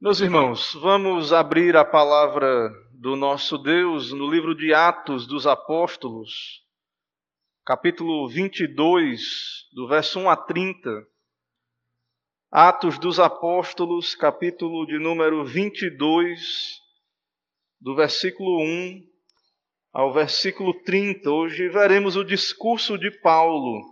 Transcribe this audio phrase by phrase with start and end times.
[0.00, 6.62] Meus irmãos, vamos abrir a palavra do nosso Deus no livro de Atos dos Apóstolos,
[7.66, 9.20] capítulo 22,
[9.72, 10.88] do verso 1 a 30.
[12.48, 16.80] Atos dos Apóstolos, capítulo de número 22,
[17.80, 19.02] do versículo 1
[19.92, 21.28] ao versículo 30.
[21.28, 23.82] Hoje veremos o discurso de Paulo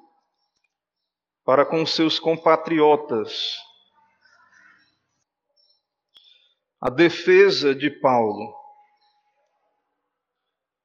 [1.44, 3.65] para com seus compatriotas
[6.80, 8.54] a defesa de Paulo.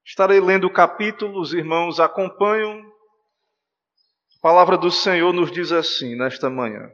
[0.05, 2.79] Estarei lendo capítulos, irmãos, acompanham.
[2.79, 6.89] A palavra do Senhor nos diz assim nesta manhã: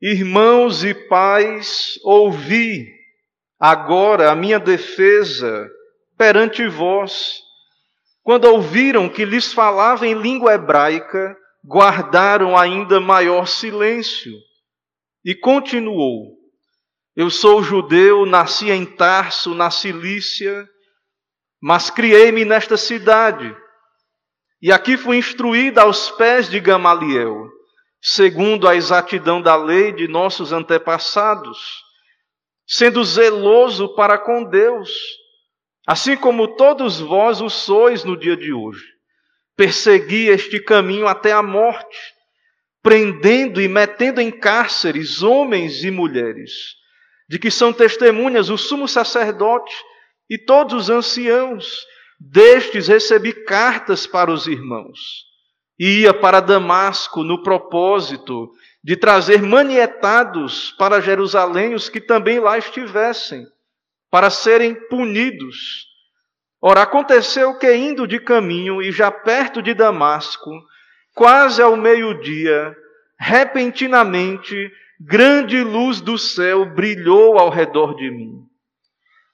[0.00, 2.86] Irmãos e pais, ouvi
[3.58, 5.70] agora a minha defesa
[6.18, 7.42] perante vós.
[8.22, 14.32] Quando ouviram que lhes falava em língua hebraica, guardaram ainda maior silêncio.
[15.24, 16.43] E continuou:
[17.16, 20.68] eu sou judeu, nasci em Tarso, na Cilícia,
[21.62, 23.56] mas criei-me nesta cidade.
[24.60, 27.48] E aqui fui instruída aos pés de Gamaliel,
[28.02, 31.84] segundo a exatidão da lei de nossos antepassados,
[32.66, 34.90] sendo zeloso para com Deus,
[35.86, 38.84] assim como todos vós o sois no dia de hoje.
[39.56, 41.96] Persegui este caminho até a morte,
[42.82, 46.82] prendendo e metendo em cárceres homens e mulheres
[47.34, 49.74] de que são testemunhas o sumo sacerdote
[50.30, 51.84] e todos os anciãos.
[52.20, 55.24] Destes recebi cartas para os irmãos.
[55.76, 58.52] Ia para Damasco no propósito
[58.84, 63.44] de trazer manietados para Jerusalém os que também lá estivessem,
[64.12, 65.88] para serem punidos.
[66.62, 70.52] Ora, aconteceu que, indo de caminho e já perto de Damasco,
[71.12, 72.76] quase ao meio-dia,
[73.18, 74.70] repentinamente
[75.06, 78.42] grande luz do céu brilhou ao redor de mim.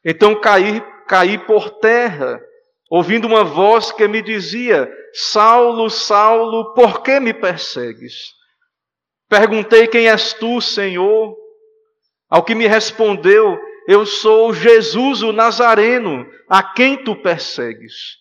[0.05, 2.41] Então caí, caí por terra,
[2.91, 8.33] ouvindo uma voz que me dizia: Saulo, Saulo, por que me persegues?
[9.29, 11.36] Perguntei: Quem és tu, Senhor?
[12.29, 18.19] Ao que me respondeu: Eu sou Jesus o Nazareno, a quem tu persegues.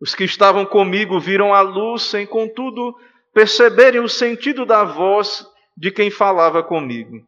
[0.00, 2.94] Os que estavam comigo viram a luz, sem contudo
[3.32, 5.44] perceberem o sentido da voz
[5.76, 7.26] de quem falava comigo.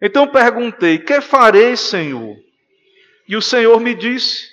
[0.00, 2.36] Então perguntei: Que farei, Senhor?
[3.28, 4.48] E o Senhor me disse: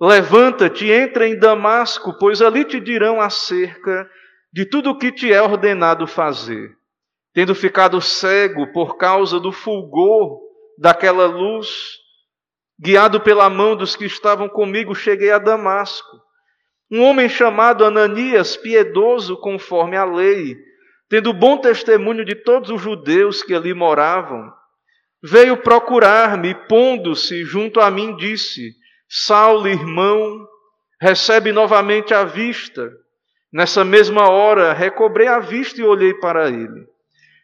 [0.00, 4.08] Levanta-te, entra em Damasco, pois ali te dirão acerca
[4.52, 6.70] de tudo o que te é ordenado fazer.
[7.34, 10.40] Tendo ficado cego por causa do fulgor
[10.78, 11.68] daquela luz,
[12.80, 16.16] guiado pela mão dos que estavam comigo, cheguei a Damasco.
[16.90, 20.56] Um homem chamado Ananias, piedoso conforme a lei,
[21.08, 24.52] tendo bom testemunho de todos os judeus que ali moravam,
[25.22, 28.74] veio procurar-me, pondo-se junto a mim, disse:
[29.08, 30.46] Saulo, irmão,
[31.00, 32.92] recebe novamente a vista.
[33.50, 36.86] Nessa mesma hora, recobrei a vista e olhei para ele.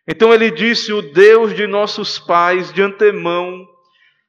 [0.06, 3.66] Então ele disse: O Deus de nossos pais, de antemão,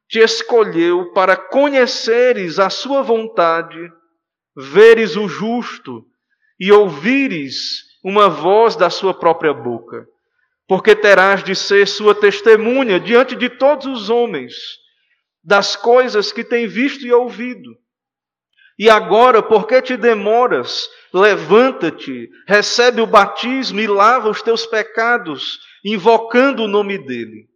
[0.07, 3.91] te escolheu para conheceres a sua vontade,
[4.56, 6.06] veres o justo
[6.57, 10.05] e ouvires uma voz da sua própria boca,
[10.67, 14.53] porque terás de ser sua testemunha diante de todos os homens
[15.43, 17.71] das coisas que tem visto e ouvido.
[18.77, 20.88] E agora, por que te demoras?
[21.11, 27.47] Levanta-te, recebe o batismo e lava os teus pecados, invocando o nome dele.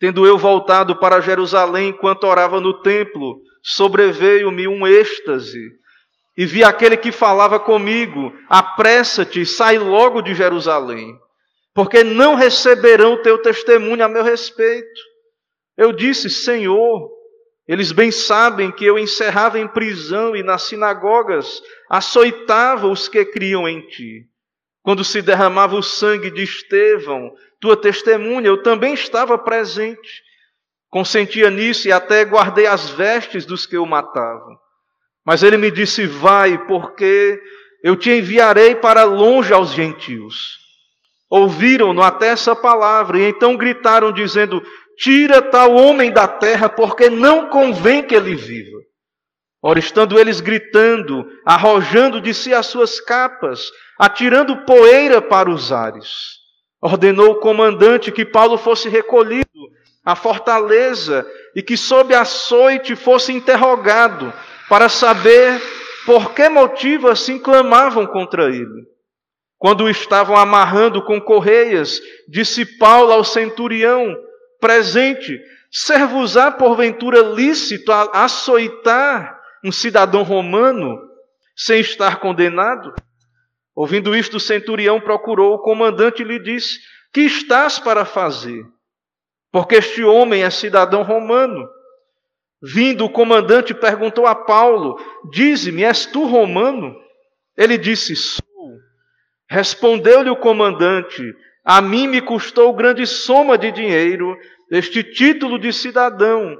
[0.00, 5.81] Tendo eu voltado para Jerusalém enquanto orava no templo, sobreveio-me um êxtase
[6.36, 11.18] e vi aquele que falava comigo: apressa-te, sai logo de Jerusalém,
[11.74, 15.00] porque não receberão teu testemunho a meu respeito.
[15.76, 17.10] Eu disse: Senhor,
[17.66, 23.68] eles bem sabem que eu encerrava em prisão e nas sinagogas açoitava os que criam
[23.68, 24.26] em ti.
[24.82, 30.22] Quando se derramava o sangue de Estevão, tua testemunha, eu também estava presente.
[30.90, 34.61] Consentia nisso e até guardei as vestes dos que o matavam.
[35.24, 37.40] Mas ele me disse: Vai, porque
[37.82, 40.60] eu te enviarei para longe aos gentios.
[41.30, 44.62] Ouviram-no até essa palavra e então gritaram, dizendo:
[44.98, 48.78] Tira tal homem da terra, porque não convém que ele viva.
[49.64, 56.08] Ora, estando eles gritando, arrojando de si as suas capas, atirando poeira para os ares,
[56.82, 59.46] ordenou o comandante que Paulo fosse recolhido
[60.04, 61.24] à fortaleza
[61.54, 64.32] e que, sob açoite, fosse interrogado
[64.72, 65.60] para saber
[66.06, 68.86] por que motivo assim clamavam contra ele.
[69.58, 74.16] Quando o estavam amarrando com correias, disse Paulo ao centurião
[74.58, 75.38] presente:
[75.70, 80.98] Ser-vos-á porventura lícito açoitar um cidadão romano
[81.54, 82.94] sem estar condenado?
[83.74, 86.78] Ouvindo isto, o centurião procurou o comandante e lhe disse:
[87.12, 88.64] Que estás para fazer?
[89.52, 91.68] Porque este homem é cidadão romano.
[92.62, 94.96] Vindo o comandante, perguntou a Paulo:
[95.32, 96.94] Dize-me, és tu romano?
[97.56, 98.42] Ele disse: Sou.
[99.50, 104.36] Respondeu-lhe o comandante: A mim me custou grande soma de dinheiro
[104.70, 106.56] este título de cidadão.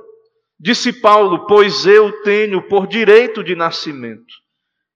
[0.59, 4.43] Disse Paulo: Pois eu tenho por direito de nascimento.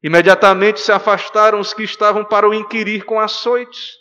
[0.02, 3.92] Imediatamente se afastaram os que estavam para o inquirir com açoites.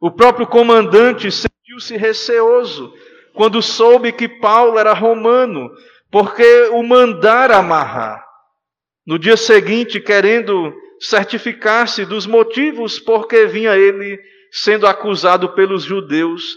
[0.00, 2.92] O próprio comandante sentiu-se receoso
[3.34, 5.70] quando soube que Paulo era romano,
[6.14, 8.24] porque o mandara amarrar.
[9.04, 14.20] No dia seguinte, querendo certificar-se dos motivos por que vinha ele
[14.52, 16.54] sendo acusado pelos judeus,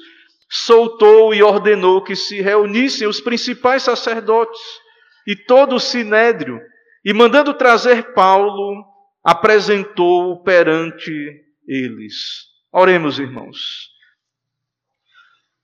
[0.48, 4.62] soltou e ordenou que se reunissem os principais sacerdotes
[5.26, 6.62] e todo o sinédrio
[7.04, 8.86] e mandando trazer Paulo,
[9.24, 11.12] apresentou-o perante
[11.68, 12.46] eles.
[12.72, 13.90] Oremos, irmãos.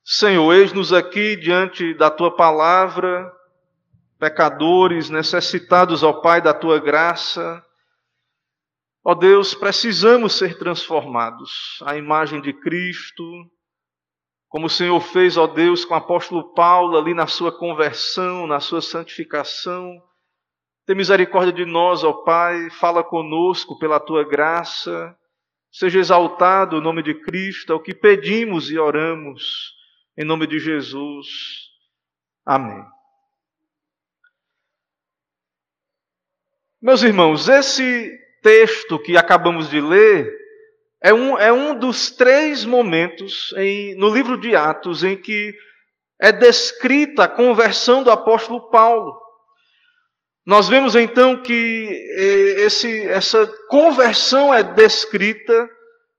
[0.03, 3.31] Senhor, eis-nos aqui diante da tua palavra,
[4.23, 7.61] pecadores, necessitados, ó Pai, da tua graça.
[9.03, 13.21] Ó Deus, precisamos ser transformados à imagem de Cristo,
[14.47, 18.61] como o Senhor fez, ó Deus, com o apóstolo Paulo ali na sua conversão, na
[18.61, 20.01] sua santificação.
[20.85, 25.13] Tem misericórdia de nós, ó Pai, fala conosco pela tua graça.
[25.69, 29.73] Seja exaltado o nome de Cristo, é o que pedimos e oramos,
[30.17, 31.27] em nome de Jesus.
[32.45, 32.92] Amém.
[36.83, 40.29] Meus irmãos, esse texto que acabamos de ler
[41.01, 45.55] é um, é um dos três momentos em, no livro de Atos em que
[46.21, 49.17] é descrita a conversão do apóstolo Paulo.
[50.45, 51.87] Nós vemos então que
[52.17, 55.69] eh, esse, essa conversão é descrita,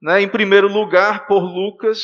[0.00, 2.00] né, em primeiro lugar, por Lucas,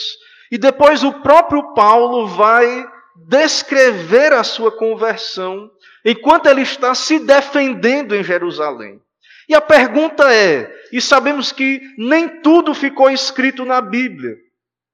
[0.53, 2.87] e depois o próprio Paulo vai
[3.27, 5.71] descrever a sua conversão
[6.05, 9.01] enquanto ele está se defendendo em Jerusalém.
[9.49, 14.37] E a pergunta é: e sabemos que nem tudo ficou escrito na Bíblia,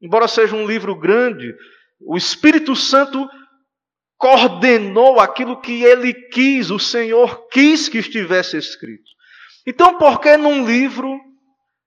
[0.00, 1.55] embora seja um livro grande,
[2.00, 3.29] o Espírito Santo
[4.19, 9.05] coordenou aquilo que ele quis, o Senhor quis que estivesse escrito.
[9.67, 11.20] Então, por que num livro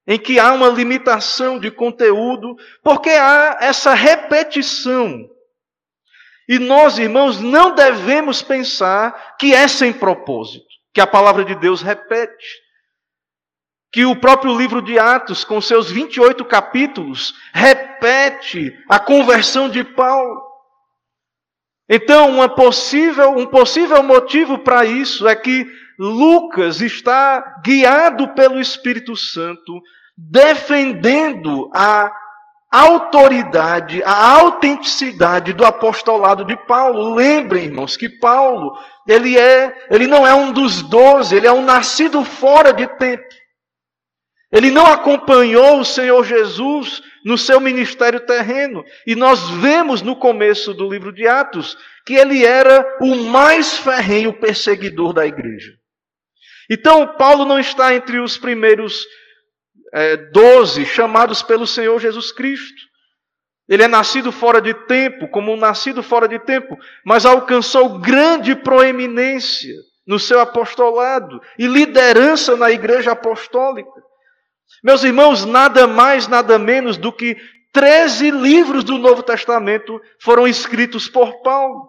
[0.06, 5.28] em que há uma limitação de conteúdo, porque há essa repetição?
[6.50, 11.84] E nós, irmãos, não devemos pensar que é sem propósito, que a palavra de Deus
[11.84, 12.48] repete.
[13.92, 20.42] Que o próprio livro de Atos, com seus 28 capítulos, repete a conversão de Paulo.
[21.88, 25.68] Então, uma possível, um possível motivo para isso é que
[26.00, 29.80] Lucas está guiado pelo Espírito Santo,
[30.18, 32.12] defendendo a
[32.72, 37.16] autoridade, a autenticidade do apostolado de Paulo.
[37.16, 38.78] Lembrem, irmãos, que Paulo,
[39.08, 43.24] ele é, ele não é um dos doze, ele é um nascido fora de tempo.
[44.52, 48.84] Ele não acompanhou o Senhor Jesus no seu ministério terreno.
[49.06, 54.34] E nós vemos no começo do livro de Atos que ele era o mais ferrenho
[54.34, 55.72] perseguidor da igreja.
[56.70, 59.06] Então, Paulo não está entre os primeiros
[59.94, 62.90] é, doze chamados pelo Senhor Jesus Cristo.
[63.68, 68.56] Ele é nascido fora de tempo, como um nascido fora de tempo, mas alcançou grande
[68.56, 69.76] proeminência
[70.08, 73.92] no seu apostolado e liderança na igreja apostólica.
[74.84, 77.38] Meus irmãos, nada mais, nada menos do que
[77.72, 81.88] 13 livros do Novo Testamento foram escritos por Paulo.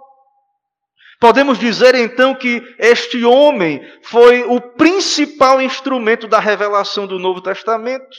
[1.20, 8.16] Podemos dizer então que este homem foi o principal instrumento da revelação do Novo Testamento.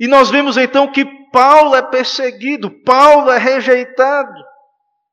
[0.00, 4.42] E nós vemos então que Paulo é perseguido, Paulo é rejeitado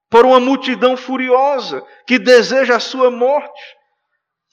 [0.10, 3.62] por uma multidão furiosa que deseja a sua morte.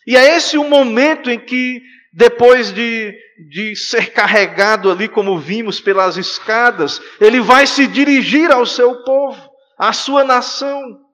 [0.07, 1.81] E é esse o momento em que
[2.13, 3.15] depois de,
[3.51, 9.51] de ser carregado ali, como vimos, pelas escadas, ele vai se dirigir ao seu povo,
[9.79, 11.08] à sua nação.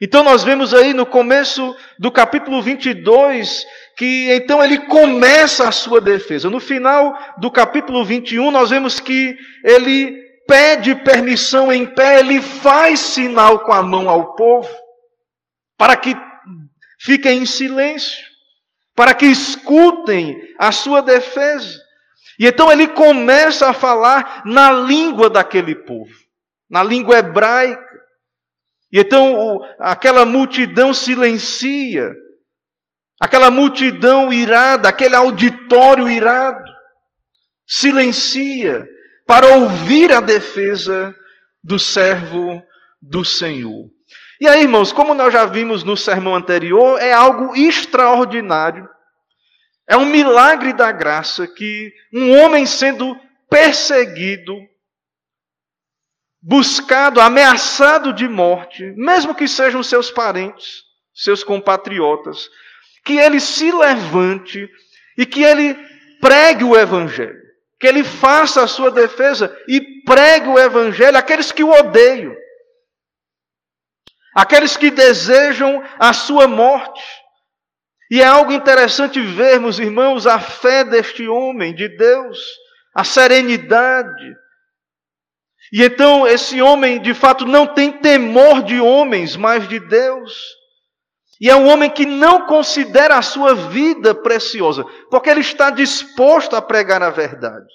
[0.00, 3.66] Então nós vemos aí no começo do capítulo 22
[3.96, 6.48] que então ele começa a sua defesa.
[6.48, 10.16] No final do capítulo 21 nós vemos que ele
[10.46, 14.70] pede permissão em pé, ele faz sinal com a mão ao povo
[15.76, 16.16] para que
[16.98, 18.30] fiquem em silêncio
[19.00, 21.80] para que escutem a sua defesa.
[22.38, 26.12] E então ele começa a falar na língua daquele povo,
[26.68, 27.89] na língua hebraica.
[28.92, 32.12] E então o, aquela multidão silencia,
[33.20, 36.70] aquela multidão irada, aquele auditório irado,
[37.66, 38.88] silencia
[39.26, 41.14] para ouvir a defesa
[41.62, 42.62] do servo
[43.00, 43.88] do Senhor.
[44.40, 48.88] E aí, irmãos, como nós já vimos no sermão anterior, é algo extraordinário.
[49.86, 53.14] É um milagre da graça que um homem sendo
[53.50, 54.56] perseguido,
[56.42, 60.82] buscado, ameaçado de morte, mesmo que sejam seus parentes,
[61.14, 62.48] seus compatriotas,
[63.04, 64.68] que ele se levante
[65.16, 65.74] e que ele
[66.20, 67.40] pregue o evangelho,
[67.78, 72.34] que ele faça a sua defesa e pregue o evangelho àqueles que o odeiam,
[74.34, 77.02] aqueles que desejam a sua morte.
[78.10, 82.38] E é algo interessante vermos, irmãos, a fé deste homem de Deus,
[82.94, 84.34] a serenidade,
[85.72, 90.32] e então esse homem, de fato, não tem temor de homens, mas de Deus.
[91.40, 96.56] E é um homem que não considera a sua vida preciosa, porque ele está disposto
[96.56, 97.68] a pregar a verdade.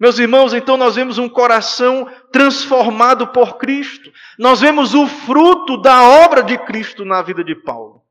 [0.00, 4.10] Meus irmãos, então nós vemos um coração transformado por Cristo.
[4.36, 8.02] Nós vemos o fruto da obra de Cristo na vida de Paulo.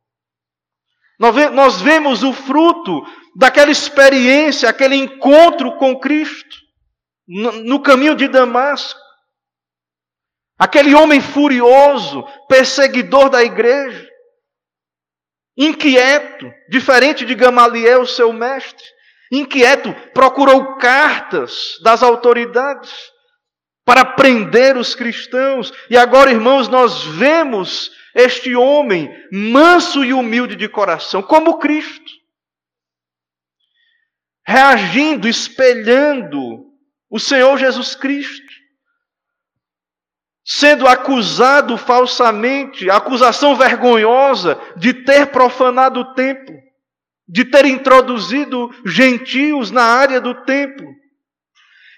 [1.19, 3.03] Nós vemos o fruto
[3.35, 6.70] daquela experiência, aquele encontro com Cristo
[7.31, 8.99] no caminho de Damasco.
[10.59, 14.07] Aquele homem furioso, perseguidor da igreja,
[15.57, 18.85] inquieto, diferente de Gamaliel, seu mestre,
[19.31, 22.93] inquieto, procurou cartas das autoridades
[23.85, 25.71] para prender os cristãos.
[25.89, 32.11] E agora, irmãos, nós vemos este homem manso e humilde de coração, como Cristo,
[34.45, 36.70] reagindo, espelhando
[37.11, 38.53] o Senhor Jesus Cristo,
[40.45, 46.55] sendo acusado falsamente, acusação vergonhosa de ter profanado o templo,
[47.27, 50.87] de ter introduzido gentios na área do templo.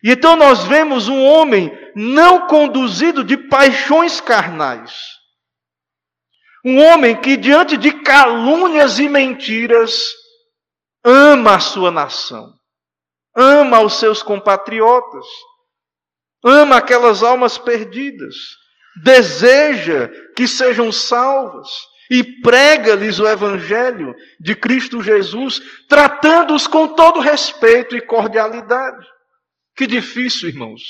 [0.04, 5.14] E então nós vemos um homem não conduzido de paixões carnais.
[6.66, 10.12] Um homem que, diante de calúnias e mentiras,
[11.06, 12.54] ama a sua nação
[13.36, 15.26] ama os seus compatriotas,
[16.44, 18.36] ama aquelas almas perdidas,
[19.04, 21.70] deseja que sejam salvas
[22.12, 29.08] e prega-lhes o Evangelho de Cristo Jesus, tratando-os com todo respeito e cordialidade.
[29.76, 30.82] Que difícil, irmãos.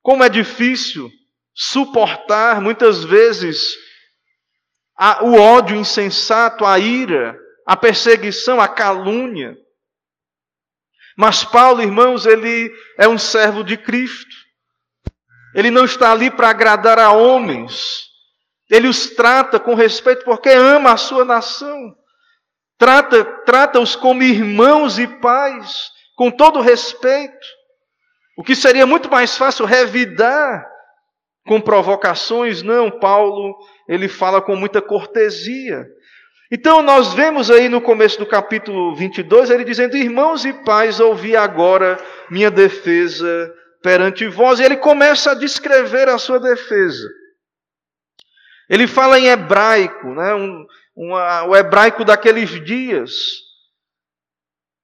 [0.00, 1.10] Como é difícil
[1.54, 3.74] suportar muitas vezes
[4.96, 9.56] a, o ódio insensato, a ira, a perseguição, a calúnia.
[11.16, 14.34] Mas Paulo, irmãos, ele é um servo de Cristo.
[15.54, 18.08] Ele não está ali para agradar a homens.
[18.68, 21.94] Ele os trata com respeito porque ama a sua nação.
[22.76, 27.46] Trata, trata-os como irmãos e pais, com todo respeito.
[28.36, 30.66] O que seria muito mais fácil revidar
[31.46, 33.56] com provocações, não, Paulo,
[33.88, 35.86] ele fala com muita cortesia.
[36.50, 41.34] Então nós vemos aí no começo do capítulo 22 ele dizendo: Irmãos e pais, ouvi
[41.36, 41.98] agora
[42.30, 44.60] minha defesa perante vós.
[44.60, 47.08] E ele começa a descrever a sua defesa.
[48.68, 50.66] Ele fala em hebraico, né, um,
[51.48, 53.12] o hebraico daqueles dias,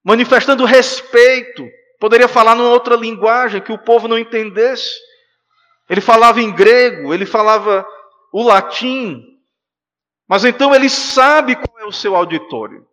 [0.04, 1.66] manifestando respeito.
[1.98, 4.94] Poderia falar numa outra linguagem que o povo não entendesse.
[5.88, 7.86] Ele falava em grego, ele falava
[8.32, 9.22] o latim,
[10.30, 12.86] mas então ele sabe qual é o seu auditório.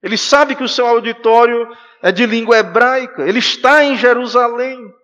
[0.00, 1.68] Ele sabe que o seu auditório
[2.00, 3.28] é de língua hebraica.
[3.28, 4.94] Ele está em Jerusalém.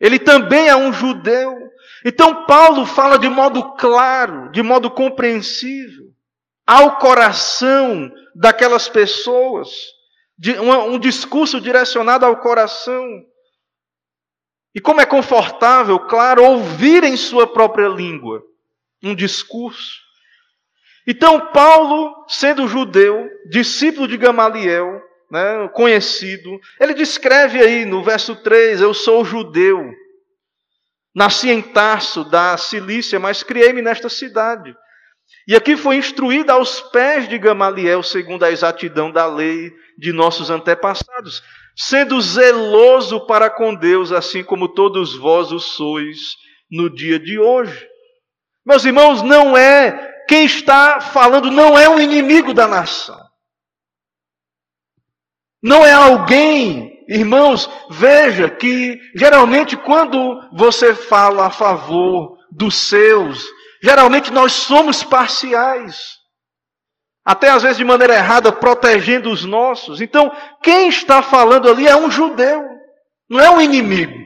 [0.00, 1.54] Ele também é um judeu.
[2.02, 6.06] Então Paulo fala de modo claro, de modo compreensível,
[6.66, 9.68] ao coração daquelas pessoas,
[10.62, 13.04] um discurso direcionado ao coração.
[14.74, 18.42] E como é confortável, claro, ouvir em sua própria língua
[19.02, 20.08] um discurso.
[21.10, 28.80] Então, Paulo, sendo judeu, discípulo de Gamaliel, né, conhecido, ele descreve aí no verso 3:
[28.80, 29.90] Eu sou judeu,
[31.12, 34.72] nasci em Tarso, da Cilícia, mas criei-me nesta cidade.
[35.48, 40.48] E aqui foi instruído aos pés de Gamaliel, segundo a exatidão da lei de nossos
[40.48, 41.42] antepassados,
[41.74, 46.36] sendo zeloso para com Deus, assim como todos vós o sois
[46.70, 47.84] no dia de hoje.
[48.64, 53.20] Meus irmãos, não é quem está falando não é um inimigo da nação.
[55.60, 63.44] Não é alguém, irmãos, veja que geralmente quando você fala a favor dos seus.
[63.82, 66.20] Geralmente nós somos parciais.
[67.24, 70.00] Até às vezes de maneira errada, protegendo os nossos.
[70.00, 70.30] Então,
[70.62, 72.62] quem está falando ali é um judeu,
[73.28, 74.16] não é um inimigo.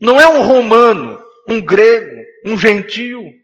[0.00, 3.43] Não é um romano, um grego, um gentio.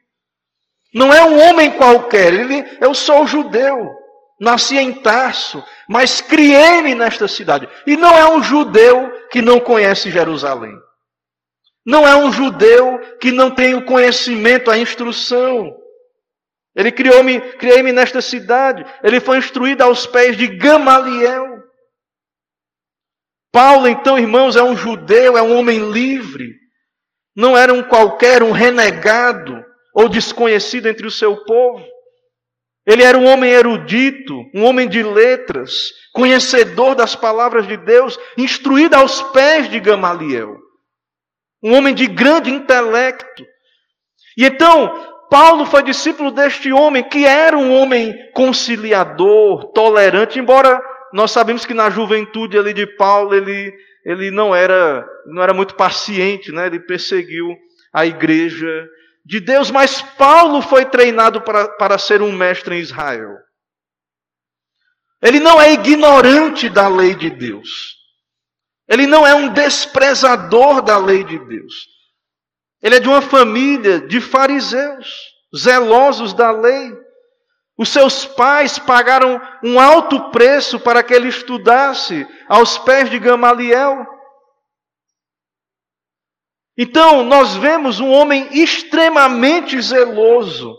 [0.93, 2.33] Não é um homem qualquer.
[2.33, 3.99] Ele, eu sou judeu.
[4.41, 7.69] Nasci em Tarso, mas criei-me nesta cidade.
[7.87, 10.75] E não é um judeu que não conhece Jerusalém.
[11.85, 15.77] Não é um judeu que não tem o conhecimento, a instrução.
[16.75, 18.83] Ele criou-me, criei-me nesta cidade.
[19.03, 21.63] Ele foi instruído aos pés de Gamaliel.
[23.53, 26.55] Paulo, então, irmãos, é um judeu, é um homem livre.
[27.37, 31.85] Não era um qualquer, um renegado ou desconhecido entre o seu povo.
[32.87, 35.73] Ele era um homem erudito, um homem de letras,
[36.13, 40.57] conhecedor das palavras de Deus, instruído aos pés de Gamaliel.
[41.63, 43.45] Um homem de grande intelecto.
[44.37, 50.81] E então, Paulo foi discípulo deste homem, que era um homem conciliador, tolerante, embora
[51.13, 53.73] nós sabemos que na juventude ali de Paulo ele,
[54.05, 56.67] ele não era não era muito paciente, né?
[56.67, 57.57] ele perseguiu
[57.93, 58.89] a igreja
[59.31, 63.37] de Deus, mas Paulo foi treinado para, para ser um mestre em Israel.
[65.23, 67.95] Ele não é ignorante da lei de Deus.
[68.89, 71.75] Ele não é um desprezador da lei de Deus.
[72.83, 75.09] Ele é de uma família de fariseus,
[75.57, 76.93] zelosos da lei.
[77.79, 84.05] Os seus pais pagaram um alto preço para que ele estudasse aos pés de Gamaliel.
[86.83, 90.75] Então, nós vemos um homem extremamente zeloso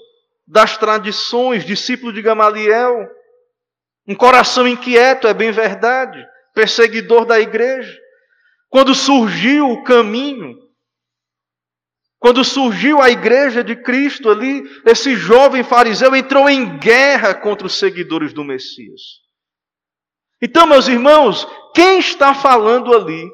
[0.48, 3.08] das tradições, discípulo de Gamaliel,
[4.08, 6.18] um coração inquieto, é bem verdade,
[6.56, 7.96] perseguidor da igreja.
[8.68, 10.58] Quando surgiu o caminho,
[12.18, 17.78] quando surgiu a igreja de Cristo ali, esse jovem fariseu entrou em guerra contra os
[17.78, 19.02] seguidores do Messias.
[20.42, 23.30] Então, meus irmãos, quem está falando ali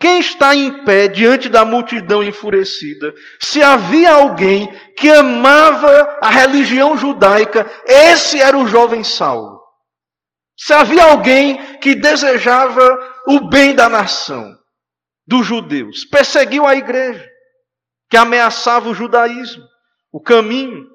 [0.00, 3.12] quem está em pé diante da multidão enfurecida?
[3.38, 9.60] Se havia alguém que amava a religião judaica, esse era o jovem Saulo.
[10.56, 12.82] Se havia alguém que desejava
[13.26, 14.56] o bem da nação,
[15.26, 17.28] dos judeus, perseguiu a igreja,
[18.08, 19.62] que ameaçava o judaísmo,
[20.10, 20.86] o caminho.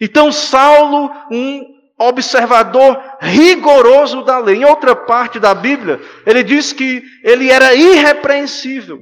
[0.00, 4.56] Então Saulo, um observador rigoroso da lei.
[4.56, 9.00] Em outra parte da Bíblia, ele diz que ele era irrepreensível,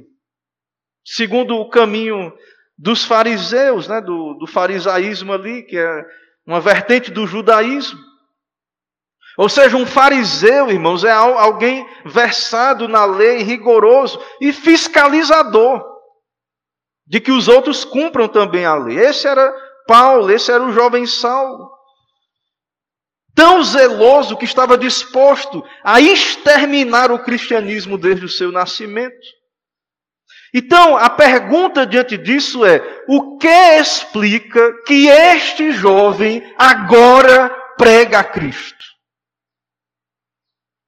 [1.05, 2.33] segundo o caminho
[2.77, 6.05] dos fariseus, né, do, do farisaísmo ali, que é
[6.45, 7.99] uma vertente do judaísmo.
[9.37, 15.81] Ou seja, um fariseu, irmãos, é alguém versado na lei, rigoroso e fiscalizador,
[17.07, 18.99] de que os outros cumpram também a lei.
[18.99, 19.49] Esse era
[19.87, 21.78] Paulo, esse era o jovem Saulo
[23.39, 29.15] tão zeloso que estava disposto a exterminar o cristianismo desde o seu nascimento.
[30.53, 38.23] Então, a pergunta diante disso é: o que explica que este jovem agora prega a
[38.25, 38.83] Cristo?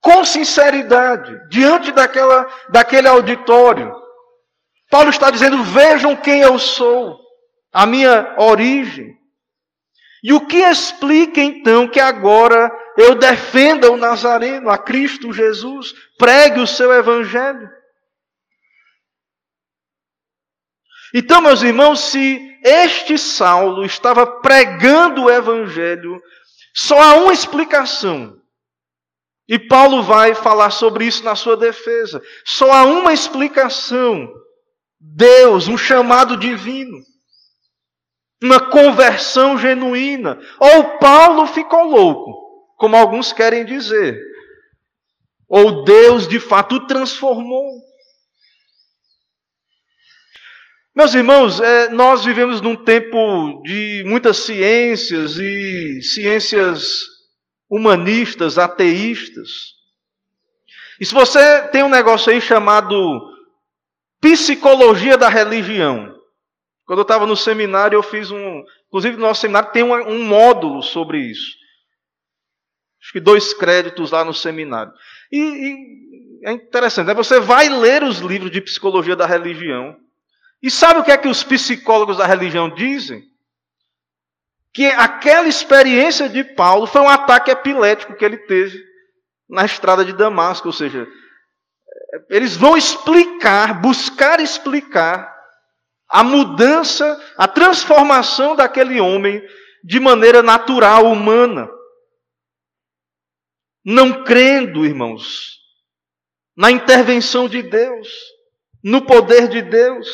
[0.02, 3.96] Com sinceridade, diante daquela, daquele auditório,
[4.90, 7.18] Paulo está dizendo: vejam quem eu sou,
[7.72, 9.21] a minha origem.
[10.24, 16.60] E o que explica então que agora eu defenda o Nazareno, a Cristo Jesus, pregue
[16.60, 17.68] o seu evangelho?
[21.14, 26.22] Então, meus irmãos, se este Saulo estava pregando o evangelho,
[26.74, 28.40] só há uma explicação.
[29.48, 32.22] E Paulo vai falar sobre isso na sua defesa.
[32.46, 34.32] Só há uma explicação.
[35.00, 37.11] Deus, um chamado divino
[38.42, 40.40] uma conversão genuína.
[40.60, 44.20] Ou Paulo ficou louco, como alguns querem dizer.
[45.48, 47.70] Ou Deus de fato o transformou.
[50.94, 57.06] Meus irmãos, é, nós vivemos num tempo de muitas ciências e ciências
[57.70, 59.50] humanistas, ateístas.
[61.00, 63.22] E se você tem um negócio aí chamado
[64.20, 66.11] psicologia da religião,
[66.92, 68.66] quando eu estava no seminário, eu fiz um.
[68.88, 71.56] Inclusive, no nosso seminário tem um, um módulo sobre isso.
[73.02, 74.92] Acho que dois créditos lá no seminário.
[75.32, 77.14] E, e é interessante, né?
[77.14, 79.96] você vai ler os livros de psicologia da religião.
[80.62, 83.24] E sabe o que é que os psicólogos da religião dizem?
[84.74, 88.84] Que aquela experiência de Paulo foi um ataque epilético que ele teve
[89.50, 90.68] na estrada de Damasco.
[90.68, 91.08] Ou seja,
[92.30, 95.41] eles vão explicar, buscar explicar
[96.12, 99.42] a mudança, a transformação daquele homem
[99.84, 101.70] de maneira natural, humana.
[103.84, 105.58] Não crendo, irmãos,
[106.56, 108.10] na intervenção de Deus,
[108.84, 110.08] no poder de Deus.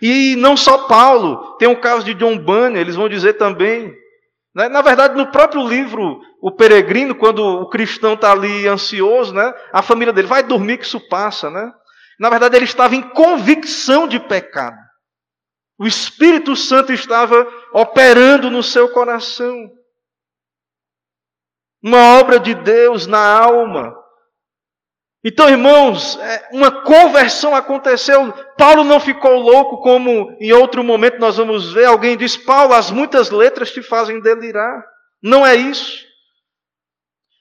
[0.00, 3.92] E não só Paulo, tem o caso de John Bunyan, eles vão dizer também.
[4.54, 4.68] Né?
[4.68, 9.52] Na verdade, no próprio livro O Peregrino, quando o cristão está ali ansioso, né?
[9.72, 11.50] a família dele vai dormir que isso passa.
[11.50, 11.70] Né?
[12.20, 14.76] Na verdade, ele estava em convicção de pecado.
[15.78, 19.72] O Espírito Santo estava operando no seu coração.
[21.82, 23.96] Uma obra de Deus na alma.
[25.24, 28.30] Então, irmãos, é, uma conversão aconteceu.
[28.58, 31.86] Paulo não ficou louco, como em outro momento nós vamos ver.
[31.86, 34.84] Alguém diz: Paulo, as muitas letras te fazem delirar.
[35.22, 36.04] Não é isso.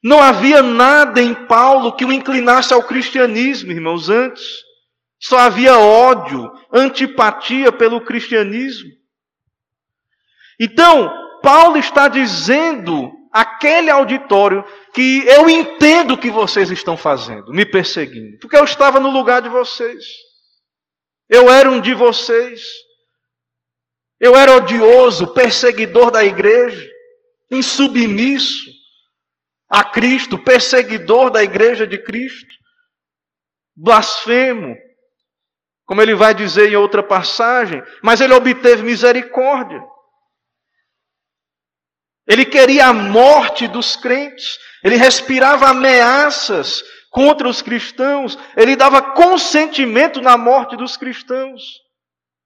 [0.02, 4.69] Não havia nada em Paulo que o inclinasse ao cristianismo, irmãos, antes.
[5.20, 8.90] Só havia ódio, antipatia pelo cristianismo.
[10.60, 17.66] Então, Paulo está dizendo àquele auditório que eu entendo o que vocês estão fazendo, me
[17.66, 20.06] perseguindo, porque eu estava no lugar de vocês.
[21.30, 22.62] Eu era um de vocês.
[24.20, 26.90] Eu era odioso, perseguidor da igreja,
[27.50, 28.70] insubmisso
[29.70, 32.54] a Cristo, perseguidor da igreja de Cristo,
[33.76, 34.76] blasfemo,
[35.90, 39.82] como ele vai dizer em outra passagem, mas ele obteve misericórdia.
[42.28, 50.22] Ele queria a morte dos crentes, ele respirava ameaças contra os cristãos, ele dava consentimento
[50.22, 51.64] na morte dos cristãos,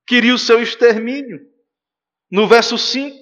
[0.08, 1.41] queria o seu extermínio.
[2.32, 3.13] No verso 5,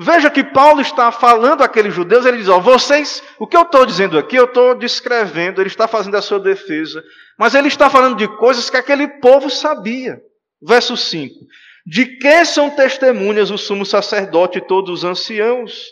[0.00, 3.84] Veja que Paulo está falando àqueles judeus, ele diz: ó, vocês, o que eu estou
[3.84, 7.02] dizendo aqui, eu estou descrevendo, ele está fazendo a sua defesa,
[7.36, 10.20] mas ele está falando de coisas que aquele povo sabia.
[10.62, 11.34] Verso 5:
[11.84, 15.88] De que são testemunhas o sumo sacerdote e todos os anciãos?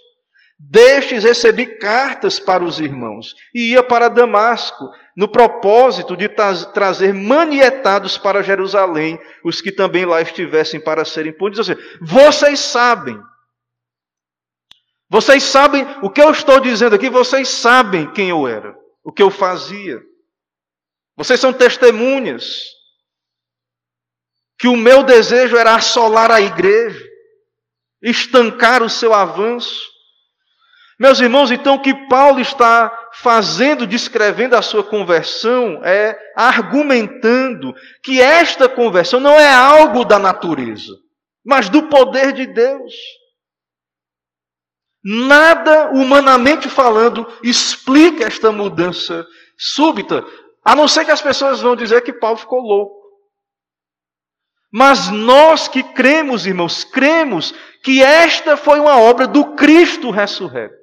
[0.59, 7.13] Destes recebi cartas para os irmãos e ia para Damasco, no propósito de tra trazer
[7.13, 11.59] manietados para Jerusalém os que também lá estivessem para serem punidos.
[11.59, 13.21] Ou seja, vocês sabem
[15.09, 19.23] vocês sabem o que eu estou dizendo aqui, vocês sabem quem eu era, o que
[19.23, 20.01] eu fazia.
[21.17, 22.67] Vocês são testemunhas
[24.59, 27.05] que o meu desejo era assolar a igreja,
[28.03, 29.87] estancar o seu avanço.
[30.99, 38.21] Meus irmãos, então o que Paulo está fazendo, descrevendo a sua conversão, é argumentando que
[38.21, 40.93] esta conversão não é algo da natureza,
[41.45, 42.95] mas do poder de Deus.
[45.09, 49.25] Nada, humanamente falando, explica esta mudança
[49.57, 50.27] súbita,
[50.65, 53.07] a não ser que as pessoas vão dizer que Paulo ficou louco.
[54.73, 60.75] Mas nós que cremos, irmãos, cremos que esta foi uma obra do Cristo ressurreto.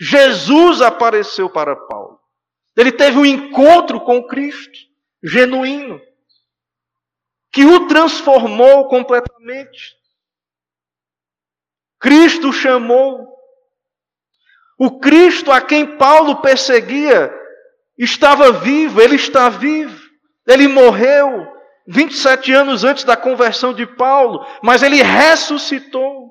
[0.00, 2.18] Jesus apareceu para Paulo.
[2.76, 4.76] Ele teve um encontro com Cristo,
[5.22, 6.00] genuíno,
[7.52, 9.96] que o transformou completamente.
[12.00, 13.37] Cristo chamou
[14.78, 17.34] o Cristo a quem Paulo perseguia
[17.98, 19.98] estava vivo, ele está vivo.
[20.46, 21.46] Ele morreu
[21.88, 26.28] 27 anos antes da conversão de Paulo, mas ele ressuscitou.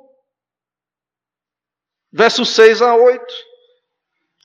[2.12, 3.22] Versos 6 a 8.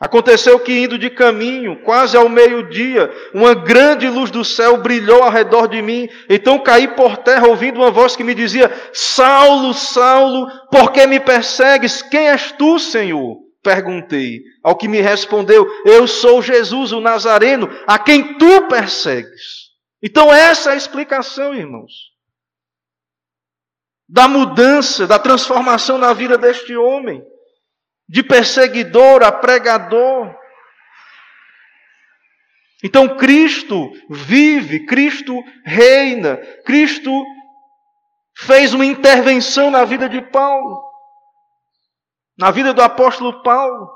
[0.01, 5.31] Aconteceu que, indo de caminho, quase ao meio-dia, uma grande luz do céu brilhou ao
[5.31, 6.09] redor de mim.
[6.29, 11.21] Então caí por terra, ouvindo uma voz que me dizia: Saulo, Saulo, por que me
[11.21, 12.03] persegues?
[12.03, 13.52] Quem és tu, Senhor?
[13.63, 14.43] Perguntei.
[14.63, 19.71] Ao que me respondeu: Eu sou Jesus, o Nazareno, a quem tu persegues.
[20.03, 21.93] Então, essa é a explicação, irmãos.
[24.09, 27.25] Da mudança, da transformação na vida deste homem.
[28.09, 30.35] De perseguidor a pregador.
[32.83, 37.25] Então, Cristo vive, Cristo reina, Cristo
[38.37, 40.92] fez uma intervenção na vida de Paulo
[42.43, 43.89] na vida do apóstolo Paulo.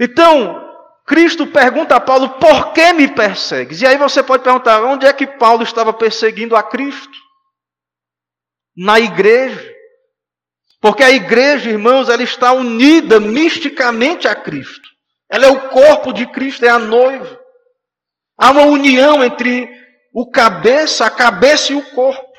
[0.00, 0.68] Então,
[1.06, 3.80] Cristo pergunta a Paulo: por que me persegues?
[3.80, 7.16] E aí você pode perguntar: onde é que Paulo estava perseguindo a Cristo?
[8.76, 9.72] Na igreja.
[10.80, 14.88] Porque a igreja, irmãos, ela está unida misticamente a Cristo.
[15.30, 17.40] Ela é o corpo de Cristo, é a noiva.
[18.36, 19.70] Há uma união entre
[20.12, 22.33] o cabeça, a cabeça e o corpo.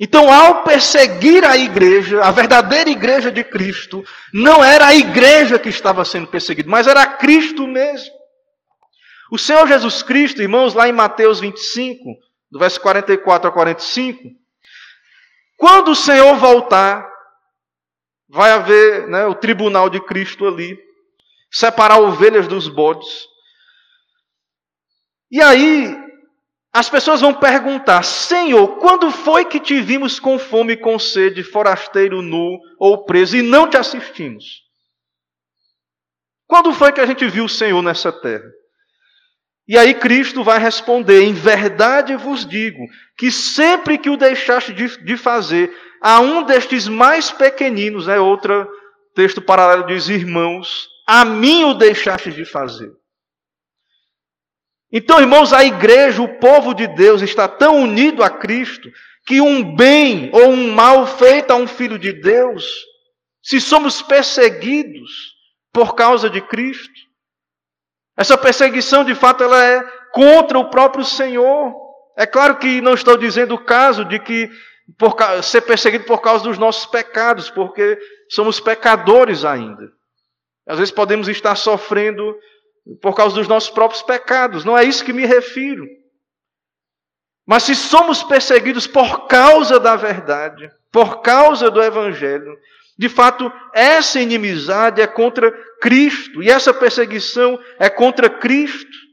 [0.00, 5.68] Então, ao perseguir a igreja, a verdadeira igreja de Cristo, não era a igreja que
[5.68, 8.14] estava sendo perseguida, mas era Cristo mesmo.
[9.30, 12.16] O Senhor Jesus Cristo, irmãos, lá em Mateus 25,
[12.50, 14.30] do verso 44 a 45,
[15.56, 17.04] quando o Senhor voltar,
[18.28, 20.78] vai haver né, o tribunal de Cristo ali,
[21.50, 23.26] separar ovelhas dos bodes.
[25.30, 26.07] E aí,
[26.72, 32.22] as pessoas vão perguntar: Senhor, quando foi que te vimos com fome com sede, forasteiro
[32.22, 34.62] nu ou preso, e não te assistimos?
[36.46, 38.50] Quando foi que a gente viu o Senhor nessa terra?
[39.68, 45.16] E aí Cristo vai responder: Em verdade vos digo que sempre que o deixaste de,
[45.16, 48.66] fazer a um destes mais pequeninos, né, outro
[49.14, 52.90] texto paralelo diz: Irmãos, a mim o deixaste de fazer.
[54.90, 58.90] Então, irmãos, a igreja, o povo de Deus está tão unido a Cristo
[59.26, 62.64] que um bem ou um mal feito a um filho de Deus,
[63.42, 65.34] se somos perseguidos
[65.72, 67.08] por causa de Cristo,
[68.18, 69.80] essa perseguição, de fato, ela é
[70.12, 71.72] contra o próprio Senhor.
[72.16, 74.50] É claro que não estou dizendo o caso de que
[74.98, 77.96] por, ser perseguido por causa dos nossos pecados, porque
[78.28, 79.88] somos pecadores ainda.
[80.66, 82.34] Às vezes podemos estar sofrendo
[83.00, 85.86] por causa dos nossos próprios pecados, não é isso que me refiro.
[87.46, 92.56] Mas se somos perseguidos por causa da verdade, por causa do Evangelho,
[92.98, 99.08] de fato, essa inimizade é contra Cristo e essa perseguição é contra Cristo.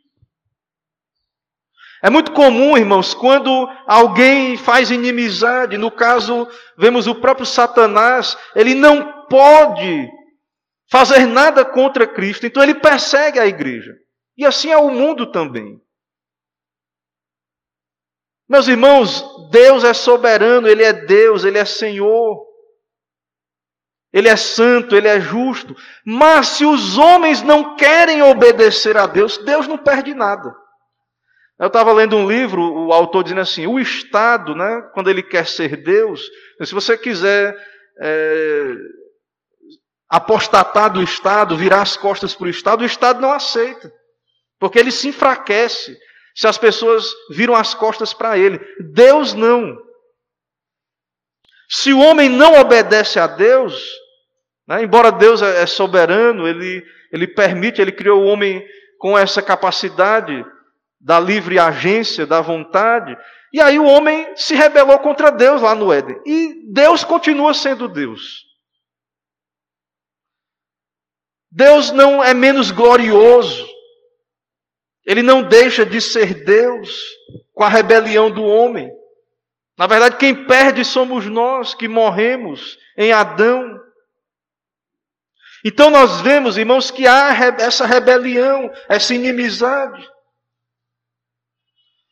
[2.01, 8.75] É muito comum, irmãos, quando alguém faz inimizade, no caso, vemos o próprio Satanás, ele
[8.75, 10.09] não pode
[10.89, 13.93] fazer nada contra Cristo, então ele persegue a igreja.
[14.37, 15.81] E assim é o mundo também.
[18.47, 22.45] Meus irmãos, Deus é soberano, Ele é Deus, Ele é Senhor.
[24.15, 25.75] Ele é santo, ele é justo.
[26.05, 30.55] Mas se os homens não querem obedecer a Deus, Deus não perde nada.
[31.59, 35.45] Eu estava lendo um livro, o autor dizendo assim: o Estado, né, quando ele quer
[35.45, 36.29] ser Deus,
[36.63, 37.53] se você quiser
[38.01, 38.73] é,
[40.09, 43.91] apostatar do Estado, virar as costas para o Estado, o Estado não aceita,
[44.59, 45.97] porque ele se enfraquece
[46.35, 48.59] se as pessoas viram as costas para ele.
[48.93, 49.77] Deus não.
[51.69, 53.81] Se o homem não obedece a Deus,
[54.67, 54.83] né?
[54.83, 58.65] Embora Deus é, é soberano, ele, ele permite, ele criou o homem
[58.99, 60.45] com essa capacidade
[60.99, 63.15] da livre agência, da vontade.
[63.53, 66.19] E aí o homem se rebelou contra Deus lá no Éden.
[66.25, 68.44] E Deus continua sendo Deus.
[71.55, 73.65] Deus não é menos glorioso.
[75.05, 77.01] Ele não deixa de ser Deus
[77.53, 78.91] com a rebelião do homem.
[79.77, 83.79] Na verdade, quem perde somos nós que morremos em Adão.
[85.63, 90.05] Então nós vemos, irmãos, que há essa rebelião, essa inimizade.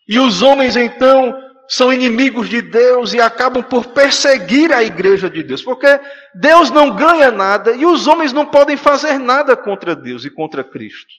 [0.07, 5.43] E os homens então são inimigos de Deus e acabam por perseguir a igreja de
[5.43, 5.87] Deus, porque
[6.35, 10.63] Deus não ganha nada e os homens não podem fazer nada contra Deus e contra
[10.63, 11.13] Cristo.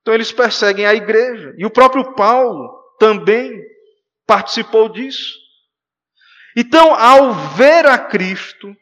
[0.00, 1.52] Então eles perseguem a igreja.
[1.58, 3.60] E o próprio Paulo também
[4.24, 5.34] participou disso.
[6.56, 8.74] Então, ao ver a Cristo,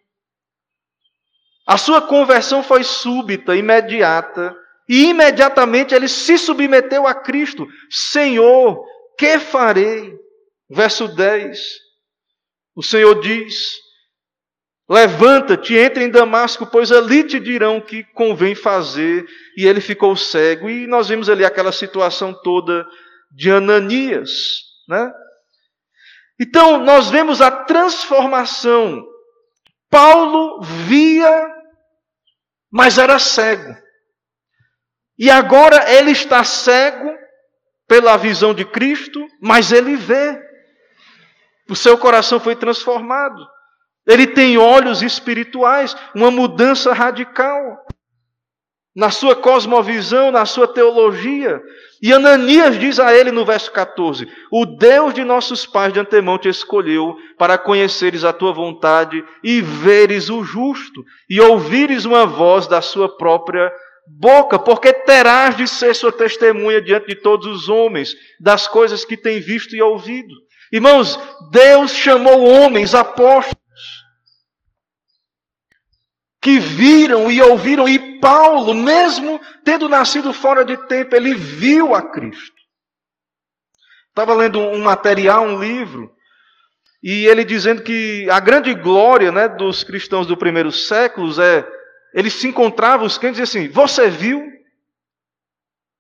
[1.67, 4.55] a sua conversão foi súbita, imediata,
[4.89, 7.67] e imediatamente ele se submeteu a Cristo.
[7.91, 8.85] Senhor,
[9.17, 10.17] que farei?
[10.71, 11.59] Verso 10.
[12.75, 13.55] O Senhor diz:
[14.89, 19.27] Levanta-te, entra em Damasco, pois ali te dirão o que convém fazer.
[19.57, 20.69] E ele ficou cego.
[20.69, 22.87] E nós vimos ali aquela situação toda
[23.31, 25.13] de Ananias, né?
[26.41, 29.07] Então, nós vemos a transformação.
[29.89, 31.55] Paulo via
[32.75, 33.73] mas era cego.
[35.17, 37.17] E agora ele está cego
[37.87, 40.41] pela visão de Cristo, mas ele vê.
[41.69, 43.47] O seu coração foi transformado.
[44.07, 47.85] Ele tem olhos espirituais, uma mudança radical
[48.95, 51.61] na sua cosmovisão, na sua teologia.
[52.01, 56.39] E Ananias diz a ele no verso 14: O Deus de nossos pais de antemão
[56.39, 62.67] te escolheu para conheceres a tua vontade e veres o justo e ouvires uma voz
[62.67, 63.73] da sua própria
[64.07, 69.17] boca, porque terás de ser sua testemunha diante de todos os homens das coisas que
[69.17, 70.35] tem visto e ouvido.
[70.73, 71.19] Irmãos,
[71.51, 73.65] Deus chamou homens apóstolos
[76.45, 82.03] que viram e ouviram, e Paulo, mesmo tendo nascido fora de tempo, ele viu a
[82.03, 82.53] Cristo.
[84.11, 86.13] Estava lendo um material, um livro,
[87.03, 91.67] e ele dizendo que a grande glória né, dos cristãos do primeiro século é,
[92.15, 94.43] eles se encontravam, os crentes diziam assim, você viu?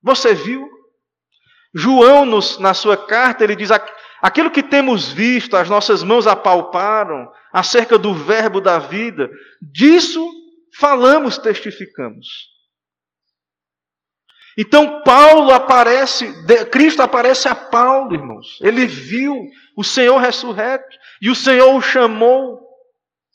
[0.02, 0.70] Você viu?
[1.74, 3.70] João, nos, na sua carta, ele diz:
[4.22, 9.28] aquilo que temos visto, as nossas mãos apalparam, acerca do Verbo da vida,
[9.60, 10.24] disso
[10.78, 12.54] falamos, testificamos.
[14.56, 16.32] Então Paulo aparece,
[16.70, 18.58] Cristo aparece a Paulo, irmãos.
[18.60, 19.36] Ele viu
[19.76, 22.63] o Senhor ressurreto e o Senhor o chamou.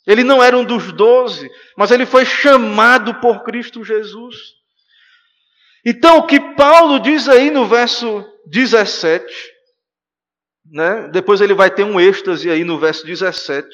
[0.07, 4.35] Ele não era um dos doze, mas ele foi chamado por Cristo Jesus.
[5.85, 9.25] Então o que Paulo diz aí no verso 17,
[10.71, 11.07] né?
[11.09, 13.67] depois ele vai ter um êxtase aí no verso 17.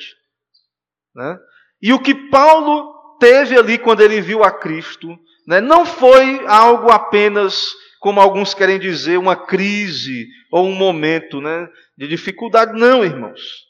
[1.15, 1.39] Né?
[1.81, 5.61] E o que Paulo teve ali quando ele viu a Cristo, né?
[5.61, 7.67] Não foi algo apenas,
[7.99, 12.77] como alguns querem dizer, uma crise ou um momento né, de dificuldade.
[12.79, 13.64] Não, irmãos.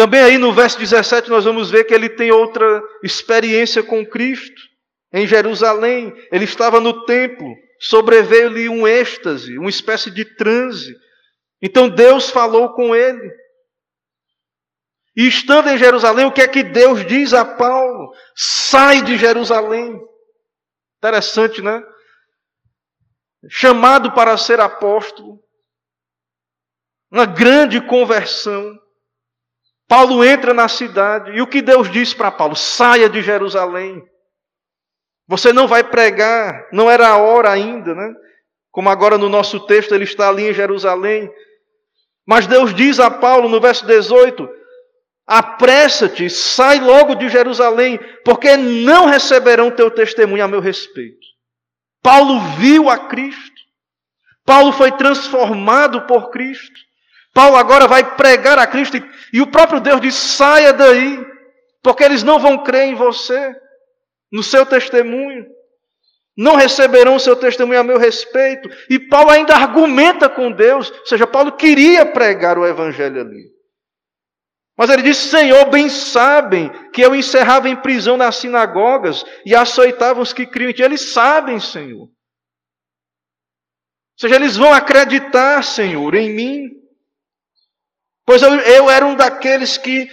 [0.00, 4.58] Também aí no verso 17 nós vamos ver que ele tem outra experiência com Cristo.
[5.12, 10.96] Em Jerusalém, ele estava no templo, sobreveio-lhe um êxtase, uma espécie de transe.
[11.60, 13.30] Então Deus falou com ele.
[15.14, 18.10] E estando em Jerusalém, o que é que Deus diz a Paulo?
[18.34, 20.00] Sai de Jerusalém.
[20.96, 21.84] Interessante, né?
[23.50, 25.44] Chamado para ser apóstolo.
[27.12, 28.79] Uma grande conversão.
[29.90, 32.54] Paulo entra na cidade e o que Deus diz para Paulo?
[32.54, 34.00] Saia de Jerusalém.
[35.26, 38.14] Você não vai pregar, não era a hora ainda, né?
[38.70, 41.28] Como agora no nosso texto ele está ali em Jerusalém.
[42.24, 44.48] Mas Deus diz a Paulo no verso 18:
[45.26, 51.26] Apressa-te, sai logo de Jerusalém, porque não receberão teu testemunho a meu respeito.
[52.00, 53.60] Paulo viu a Cristo.
[54.46, 56.78] Paulo foi transformado por Cristo.
[57.32, 61.24] Paulo agora vai pregar a Cristo e, e o próprio Deus diz: saia daí,
[61.82, 63.54] porque eles não vão crer em você,
[64.32, 65.46] no seu testemunho.
[66.36, 68.70] Não receberão o seu testemunho a meu respeito.
[68.88, 73.50] E Paulo ainda argumenta com Deus, ou seja, Paulo queria pregar o evangelho ali.
[74.76, 80.20] Mas ele disse: Senhor, bem sabem que eu encerrava em prisão nas sinagogas e açoitava
[80.20, 80.82] os que criam em ti.
[80.82, 82.04] Eles sabem, Senhor.
[82.04, 82.10] Ou
[84.18, 86.79] seja, eles vão acreditar, Senhor, em mim.
[88.30, 90.08] Pois eu, eu era um daqueles que,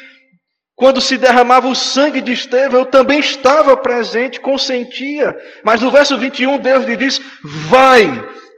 [0.76, 5.38] quando se derramava o sangue de Estevão, eu também estava presente, consentia.
[5.64, 8.08] Mas no verso 21, Deus lhe diz: Vai,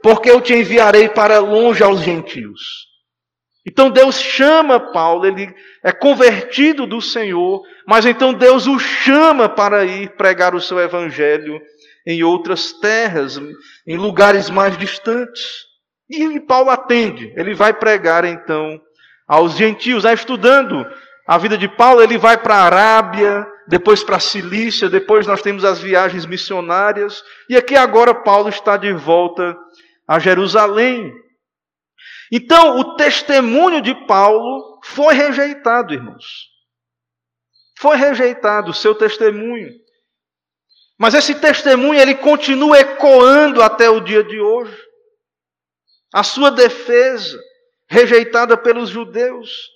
[0.02, 2.58] porque eu te enviarei para longe aos gentios.
[3.68, 9.84] Então Deus chama Paulo, ele é convertido do Senhor, mas então Deus o chama para
[9.84, 11.60] ir pregar o seu evangelho
[12.06, 13.38] em outras terras,
[13.86, 15.66] em lugares mais distantes.
[16.08, 18.80] E Paulo atende, ele vai pregar então
[19.30, 20.84] aos gentios, aí estudando
[21.24, 25.40] a vida de Paulo, ele vai para a Arábia, depois para a Cilícia, depois nós
[25.40, 29.56] temos as viagens missionárias, e aqui agora Paulo está de volta
[30.08, 31.14] a Jerusalém.
[32.32, 36.48] Então, o testemunho de Paulo foi rejeitado, irmãos.
[37.78, 39.70] Foi rejeitado o seu testemunho.
[40.98, 44.76] Mas esse testemunho ele continua ecoando até o dia de hoje.
[46.12, 47.40] A sua defesa,
[47.90, 49.68] rejeitada pelos judeus.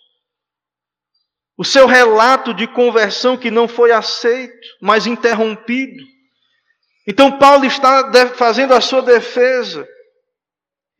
[1.58, 6.02] O seu relato de conversão que não foi aceito, mas interrompido.
[7.06, 9.86] Então Paulo está fazendo a sua defesa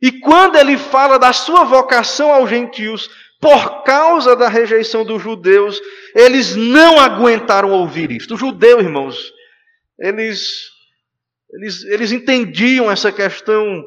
[0.01, 5.79] e quando ele fala da sua vocação aos gentios, por causa da rejeição dos judeus,
[6.13, 8.35] eles não aguentaram ouvir isto.
[8.35, 9.33] Os judeus, irmãos,
[9.99, 10.69] eles,
[11.53, 13.83] eles, eles entendiam essa questão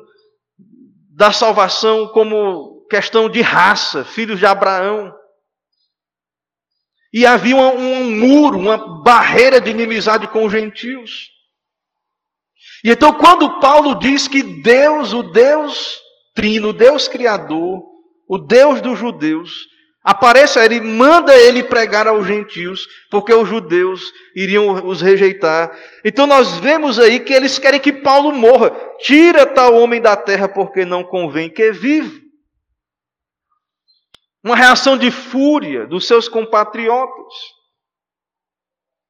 [1.10, 5.14] da salvação como questão de raça, filhos de Abraão.
[7.12, 11.30] E havia um, um muro, uma barreira de inimizade com os gentios.
[12.84, 16.00] E então, quando Paulo diz que Deus, o Deus
[16.34, 17.82] Trino, Deus Criador,
[18.28, 19.66] o Deus dos judeus,
[20.04, 25.76] aparece, ele manda ele pregar aos gentios, porque os judeus iriam os rejeitar.
[26.04, 28.70] Então nós vemos aí que eles querem que Paulo morra.
[29.00, 32.27] Tira tal homem da terra, porque não convém que viva.
[34.44, 37.34] Uma reação de fúria dos seus compatriotas.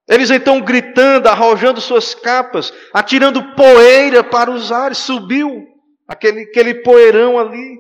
[0.09, 5.67] Eles então gritando, arrojando suas capas, atirando poeira para os ares, subiu
[6.09, 7.79] aquele, aquele poeirão ali.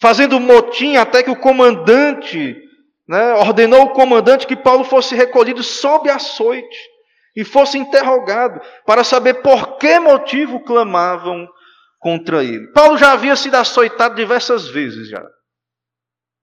[0.00, 2.56] Fazendo motim até que o comandante,
[3.06, 6.78] né, ordenou o comandante que Paulo fosse recolhido sob açoite
[7.36, 11.46] e fosse interrogado para saber por que motivo clamavam
[12.00, 12.66] contra ele.
[12.72, 15.22] Paulo já havia sido açoitado diversas vezes já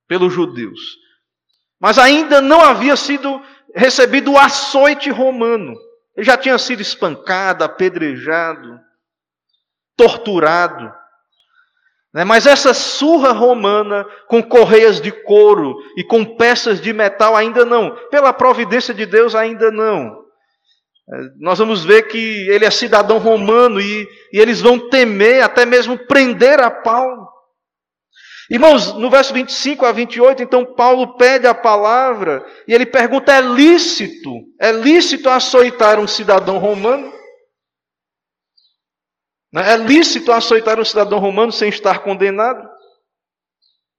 [0.08, 0.80] pelos judeus.
[1.80, 3.42] Mas ainda não havia sido
[3.76, 5.76] recebido o açoite romano.
[6.16, 8.80] Ele já tinha sido espancado, apedrejado,
[9.96, 10.92] torturado.
[12.14, 12.24] Né?
[12.24, 17.96] Mas essa surra romana, com correias de couro e com peças de metal, ainda não.
[18.10, 20.27] Pela providência de Deus, ainda não.
[21.10, 25.66] É, nós vamos ver que ele é cidadão romano e, e eles vão temer, até
[25.66, 27.28] mesmo prender a Paulo.
[28.50, 33.42] Irmãos, no verso 25 a 28, então Paulo pede a palavra e ele pergunta: é
[33.42, 37.12] lícito, é lícito açoitar um cidadão romano?
[39.52, 39.74] Né?
[39.74, 42.77] É lícito açoitar um cidadão romano sem estar condenado?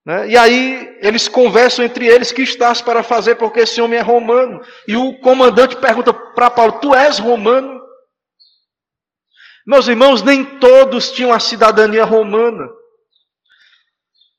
[0.08, 0.30] Né?
[0.30, 4.62] E aí eles conversam entre eles: que estás para fazer, porque esse homem é romano.
[4.86, 7.78] E o comandante pergunta para Paulo: Tu és romano?
[9.66, 12.66] Meus irmãos, nem todos tinham a cidadania romana.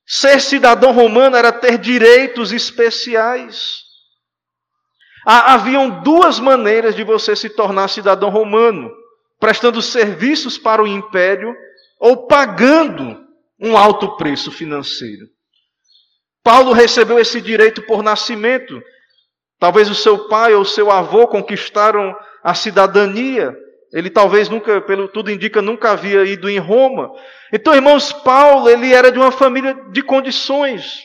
[0.08, 3.84] Ser cidadão romano era ter direitos especiais.
[5.24, 8.92] Haviam duas maneiras de você se tornar cidadão romano:
[9.40, 11.54] prestando serviços para o império
[12.00, 13.24] ou pagando
[13.60, 15.28] um alto preço financeiro.
[16.50, 18.82] Paulo recebeu esse direito por nascimento.
[19.60, 22.12] Talvez o seu pai ou o seu avô conquistaram
[22.44, 23.56] a cidadania.
[23.94, 27.12] Ele talvez nunca, pelo tudo indica, nunca havia ido em Roma.
[27.54, 31.04] Então, irmãos, Paulo, ele era de uma família de condições.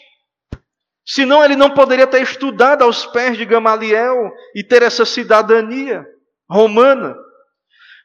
[1.05, 6.07] Senão ele não poderia ter estudado aos pés de Gamaliel e ter essa cidadania
[6.49, 7.15] romana.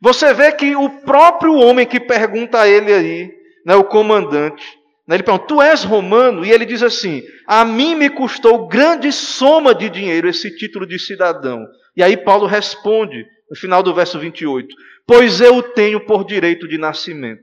[0.01, 3.31] Você vê que o próprio homem que pergunta a ele aí,
[3.65, 4.78] né, o comandante,
[5.15, 6.45] ele pergunta, tu és romano?
[6.45, 10.99] E ele diz assim, a mim me custou grande soma de dinheiro esse título de
[10.99, 11.65] cidadão.
[11.97, 14.67] E aí Paulo responde, no final do verso 28,
[15.07, 17.41] pois eu tenho por direito de nascimento.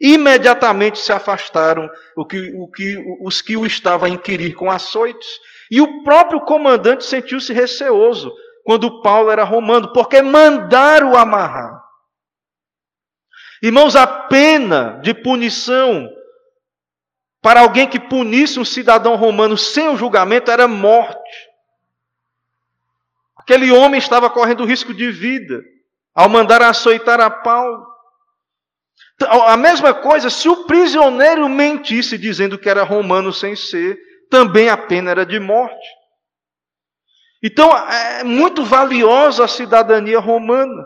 [0.00, 5.28] Imediatamente se afastaram o que, o que, os que o estavam a inquirir com açoites.
[5.70, 8.32] E o próprio comandante sentiu-se receoso
[8.64, 11.80] quando Paulo era romano, porque mandaram amarrar.
[13.62, 16.10] Irmãos, a pena de punição
[17.44, 21.50] para alguém que punisse um cidadão romano sem o julgamento era morte.
[23.36, 25.62] Aquele homem estava correndo risco de vida
[26.14, 27.86] ao mandar açoitar a Paulo.
[29.14, 33.98] Então, a mesma coisa, se o prisioneiro mentisse dizendo que era romano sem ser,
[34.30, 35.86] também a pena era de morte.
[37.42, 40.82] Então é muito valiosa a cidadania romana.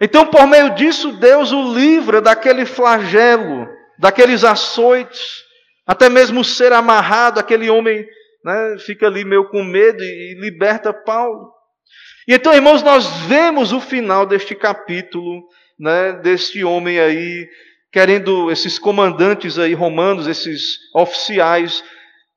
[0.00, 5.44] Então, por meio disso, Deus o livra daquele flagelo, daqueles açoites,
[5.86, 8.06] até mesmo ser amarrado, aquele homem
[8.42, 11.52] né, fica ali meio com medo e, liberta Paulo.
[12.26, 15.46] E então, irmãos, nós vemos o final deste capítulo,
[15.78, 17.46] né, deste homem aí,
[17.92, 21.84] querendo, esses comandantes aí romanos, esses oficiais,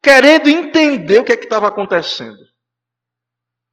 [0.02, 2.40] querendo entender o que é que estava acontecendo.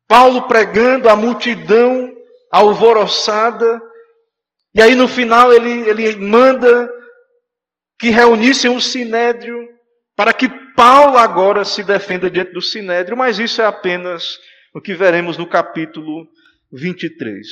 [0.06, 2.12] Paulo pregando, a multidão
[2.52, 3.80] alvoroçada.
[4.72, 6.99] E aí no final ele, ele manda
[8.00, 9.68] que reunissem o sinédrio
[10.16, 14.38] para que Paulo agora se defenda diante do sinédrio, mas isso é apenas
[14.74, 16.26] o que veremos no capítulo
[16.72, 17.46] 23.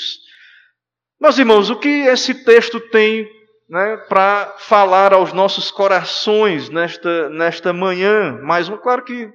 [1.20, 3.28] Meus irmãos, o que esse texto tem
[3.68, 8.40] né, para falar aos nossos corações nesta, nesta manhã?
[8.42, 9.30] Mas, claro que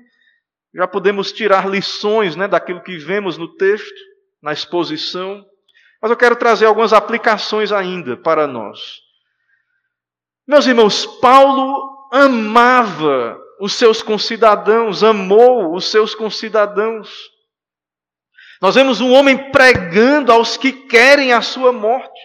[0.74, 3.94] já podemos tirar lições né, daquilo que vemos no texto,
[4.42, 5.46] na exposição.
[6.02, 9.03] Mas eu quero trazer algumas aplicações ainda para nós.
[10.48, 17.10] Meus irmãos, Paulo amava os seus concidadãos, amou os seus concidadãos.
[18.62, 22.20] Nós vemos um homem pregando aos que querem a sua morte.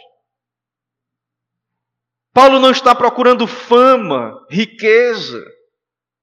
[2.35, 5.45] Paulo não está procurando fama, riqueza.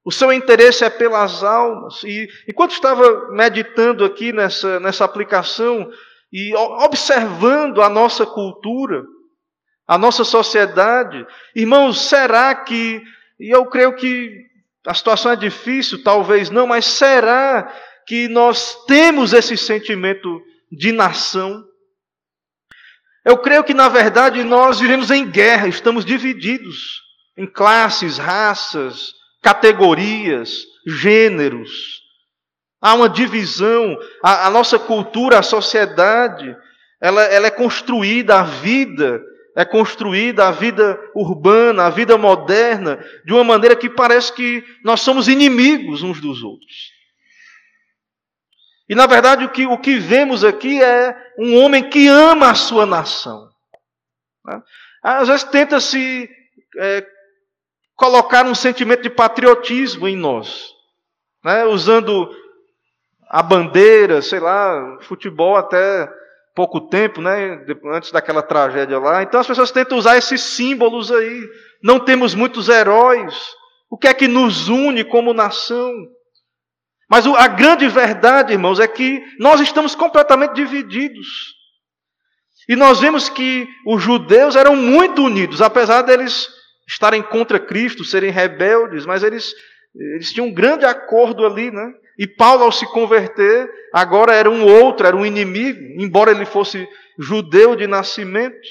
[0.04, 2.02] O seu interesse é pelas almas.
[2.04, 5.90] E enquanto estava meditando aqui nessa, nessa aplicação,
[6.32, 9.02] e observando a nossa cultura,
[9.86, 11.24] a nossa sociedade,
[11.54, 13.02] irmãos, será que,
[13.38, 14.44] e eu creio que
[14.84, 17.72] a situação é difícil, talvez não, mas será
[18.06, 21.64] que nós temos esse sentimento de nação?
[23.24, 27.02] Eu creio que, na verdade, nós vivemos em guerra, estamos divididos
[27.36, 29.12] em classes, raças,
[29.42, 32.02] categorias, gêneros.
[32.80, 36.56] Há uma divisão, a, a nossa cultura, a sociedade,
[37.00, 39.22] ela, ela é construída, a vida
[39.56, 45.00] é construída, a vida urbana, a vida moderna, de uma maneira que parece que nós
[45.00, 46.92] somos inimigos uns dos outros.
[48.86, 52.54] E na verdade o que, o que vemos aqui é um homem que ama a
[52.54, 53.48] sua nação.
[54.44, 54.62] Né?
[55.02, 56.28] Às vezes tenta se
[56.78, 57.06] é,
[57.94, 60.68] colocar um sentimento de patriotismo em nós,
[61.42, 61.64] né?
[61.64, 62.30] usando
[63.26, 66.08] a bandeira, sei lá, futebol até
[66.56, 69.22] pouco tempo, né, antes daquela tragédia lá.
[69.22, 71.42] Então as pessoas tentam usar esses símbolos aí.
[71.82, 73.36] Não temos muitos heróis.
[73.90, 75.92] O que é que nos une como nação?
[77.08, 81.54] Mas a grande verdade, irmãos, é que nós estamos completamente divididos.
[82.68, 86.48] E nós vemos que os judeus eram muito unidos, apesar deles
[86.88, 89.54] estarem contra Cristo, serem rebeldes, mas eles,
[90.14, 91.92] eles tinham um grande acordo ali, né?
[92.18, 96.88] E Paulo, ao se converter, agora era um outro, era um inimigo, embora ele fosse
[97.18, 98.68] judeu de nascimento.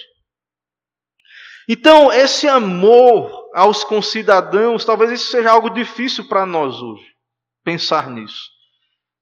[1.68, 7.06] Então, esse amor aos concidadãos, talvez isso seja algo difícil para nós hoje,
[7.64, 8.50] pensar nisso.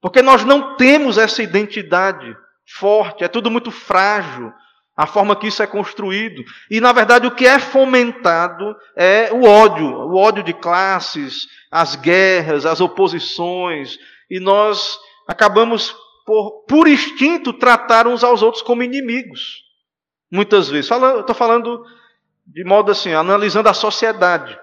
[0.02, 2.36] Porque nós não temos essa identidade
[2.68, 4.52] forte, é tudo muito frágil,
[4.96, 6.44] a forma que isso é construído.
[6.70, 11.96] E, na verdade, o que é fomentado é o ódio, o ódio de classes, as
[11.96, 13.98] guerras, as oposições,
[14.30, 15.96] e nós acabamos,
[16.26, 19.64] por, por instinto, tratar uns aos outros como inimigos.
[20.32, 20.90] Muitas vezes.
[20.90, 21.86] Estou falando
[22.46, 24.60] de modo assim, analisando a sociedade,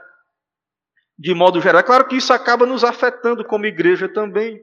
[1.18, 1.80] de modo geral.
[1.80, 4.60] É claro que isso acaba nos afetando como igreja também.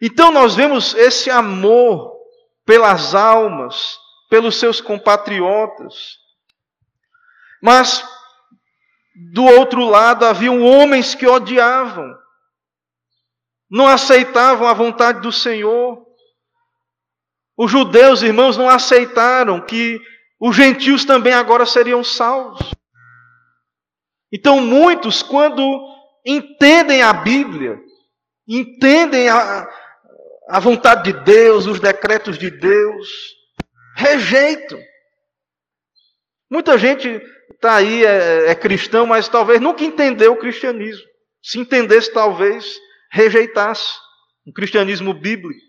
[0.00, 2.14] Então nós vemos esse amor
[2.64, 6.18] pelas almas, pelos seus compatriotas.
[7.62, 8.04] Mas,
[9.32, 12.14] do outro lado, haviam homens que odiavam
[13.74, 16.06] não aceitavam a vontade do Senhor.
[17.56, 20.00] Os judeus, irmãos, não aceitaram que
[20.38, 22.72] os gentios também agora seriam salvos.
[24.32, 25.60] Então, muitos, quando
[26.24, 27.80] entendem a Bíblia,
[28.46, 29.68] entendem a,
[30.48, 33.08] a vontade de Deus, os decretos de Deus,
[33.96, 34.78] rejeitam.
[36.48, 37.08] Muita gente
[37.50, 41.04] está aí, é, é cristão, mas talvez nunca entendeu o cristianismo.
[41.42, 42.83] Se entendesse, talvez
[43.14, 43.96] rejeitasse
[44.44, 45.62] o cristianismo bíblico.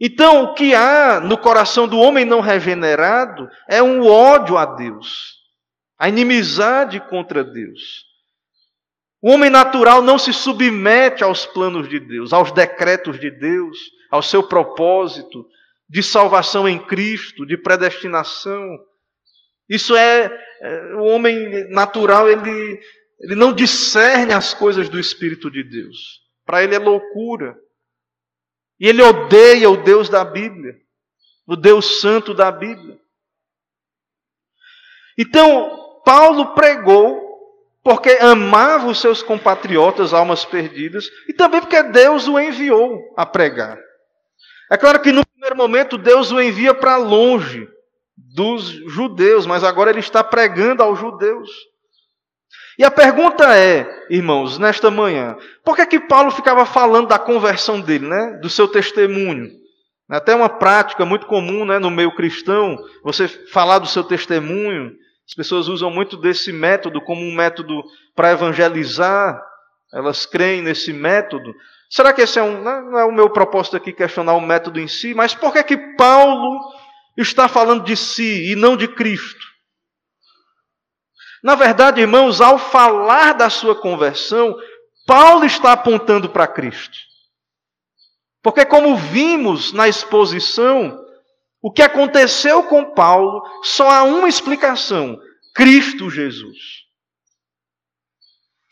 [0.00, 5.34] Então, o que há no coração do homem não regenerado é um ódio a Deus,
[5.98, 8.06] a inimizade contra Deus.
[9.20, 13.78] O homem natural não se submete aos planos de Deus, aos decretos de Deus,
[14.10, 15.46] ao seu propósito
[15.86, 18.64] de salvação em Cristo, de predestinação.
[19.68, 22.80] Isso é, é o homem natural, ele
[23.20, 26.20] ele não discerne as coisas do Espírito de Deus.
[26.44, 27.56] Para ele é loucura.
[28.78, 30.74] E ele odeia o Deus da Bíblia,
[31.46, 32.98] o Deus Santo da Bíblia.
[35.18, 37.28] Então, Paulo pregou
[37.82, 43.78] porque amava os seus compatriotas, almas perdidas, e também porque Deus o enviou a pregar.
[44.70, 47.68] É claro que no primeiro momento Deus o envia para longe
[48.16, 51.50] dos judeus, mas agora ele está pregando aos judeus.
[52.80, 57.78] E a pergunta é, irmãos, nesta manhã, por que, que Paulo ficava falando da conversão
[57.78, 58.38] dele, né?
[58.40, 59.50] do seu testemunho?
[60.08, 64.92] Até uma prática muito comum né, no meio cristão, você falar do seu testemunho.
[65.28, 67.84] As pessoas usam muito desse método como um método
[68.16, 69.38] para evangelizar,
[69.92, 71.54] elas creem nesse método.
[71.90, 72.62] Será que esse é um.
[72.62, 75.76] Não é o meu propósito aqui questionar o método em si, mas por que, que
[75.98, 76.58] Paulo
[77.14, 79.49] está falando de si e não de Cristo?
[81.42, 84.56] Na verdade, irmãos, ao falar da sua conversão,
[85.06, 86.96] Paulo está apontando para Cristo.
[88.42, 90.98] Porque, como vimos na exposição,
[91.62, 95.18] o que aconteceu com Paulo só há uma explicação:
[95.54, 96.58] Cristo Jesus.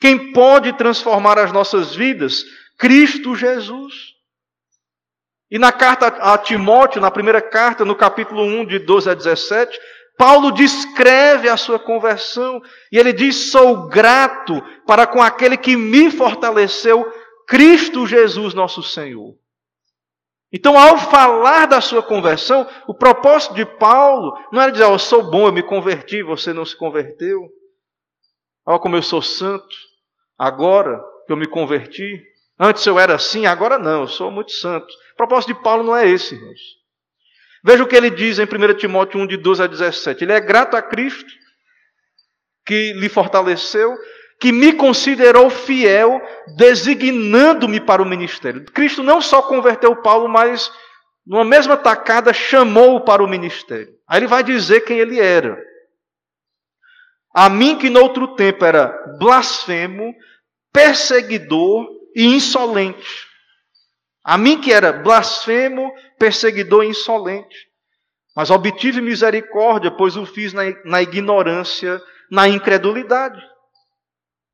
[0.01, 2.45] Quem pode transformar as nossas vidas?
[2.79, 4.19] Cristo Jesus.
[5.51, 9.79] E na carta a Timóteo, na primeira carta, no capítulo 1, de 12 a 17,
[10.19, 12.61] Paulo descreve a sua conversão
[12.91, 17.11] e ele diz: Sou grato para com aquele que me fortaleceu,
[17.47, 19.37] Cristo Jesus, nosso Senhor.
[20.53, 24.99] Então, ao falar da sua conversão, o propósito de Paulo não era dizer: oh, Eu
[24.99, 27.49] sou bom, eu me converti, você não se converteu.
[28.67, 29.77] Olha como eu sou santo,
[30.37, 32.21] agora que eu me converti.
[32.59, 34.93] Antes eu era assim, agora não, eu sou muito santo.
[35.13, 36.78] O propósito de Paulo não é esse, irmãos.
[37.65, 40.25] Veja o que ele diz em 1 Timóteo 1, de 12 a 17.
[40.25, 41.31] Ele é grato a Cristo,
[42.65, 43.97] que lhe fortaleceu,
[44.41, 46.21] que me considerou fiel,
[46.57, 48.65] designando-me para o ministério.
[48.67, 50.71] Cristo não só converteu Paulo, mas
[51.27, 53.93] numa mesma tacada chamou-o para o ministério.
[54.09, 55.59] Aí ele vai dizer quem ele era.
[57.35, 58.89] A mim que noutro tempo era
[59.19, 60.15] blasfemo,
[60.73, 63.28] perseguidor e insolente.
[64.29, 67.67] A mim que era blasfemo, perseguidor e insolente.
[68.37, 71.99] Mas obtive misericórdia, pois o fiz na, na ignorância,
[72.31, 73.43] na incredulidade.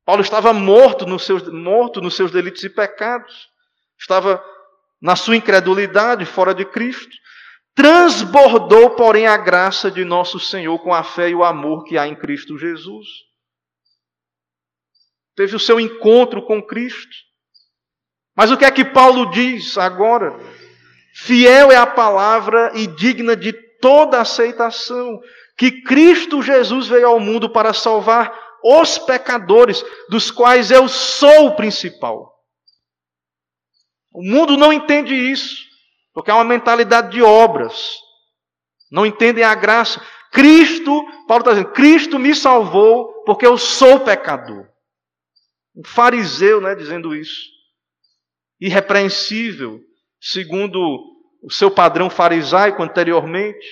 [0.05, 3.49] Paulo estava morto nos, seus, morto nos seus delitos e pecados.
[3.99, 4.41] Estava
[5.01, 7.13] na sua incredulidade fora de Cristo,
[7.75, 12.07] transbordou, porém, a graça de nosso Senhor com a fé e o amor que há
[12.07, 13.05] em Cristo Jesus.
[15.35, 17.25] Teve o seu encontro com Cristo.
[18.35, 20.37] Mas o que é que Paulo diz agora?
[21.13, 25.21] Fiel é a palavra e digna de toda aceitação,
[25.57, 31.55] que Cristo Jesus veio ao mundo para salvar os pecadores, dos quais eu sou o
[31.55, 32.33] principal.
[34.11, 35.65] O mundo não entende isso.
[36.15, 37.97] Porque é uma mentalidade de obras.
[38.89, 40.01] Não entendem a graça.
[40.31, 44.65] Cristo, Paulo está dizendo, Cristo me salvou porque eu sou pecador.
[45.75, 47.54] Um fariseu, né, dizendo isso.
[48.59, 49.81] Irrepreensível,
[50.19, 50.79] segundo
[51.43, 53.67] o seu padrão farisaico anteriormente.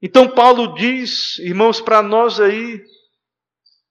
[0.00, 2.80] Então Paulo diz, irmãos, para nós aí,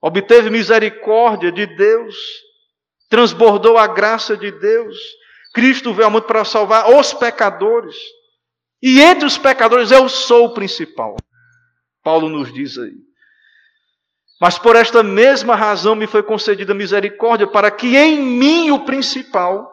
[0.01, 2.15] obteve misericórdia de Deus,
[3.09, 4.97] transbordou a graça de Deus,
[5.53, 7.95] Cristo veio ao mundo para salvar os pecadores.
[8.81, 11.15] E entre os pecadores eu sou o principal.
[12.03, 13.06] Paulo nos diz aí.
[14.39, 19.71] Mas por esta mesma razão me foi concedida misericórdia, para que em mim o principal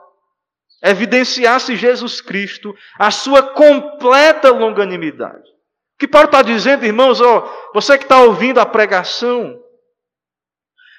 [0.82, 5.48] evidenciasse Jesus Cristo a sua completa longanimidade.
[5.94, 9.60] O que Paulo está dizendo, irmãos, ó, você que está ouvindo a pregação,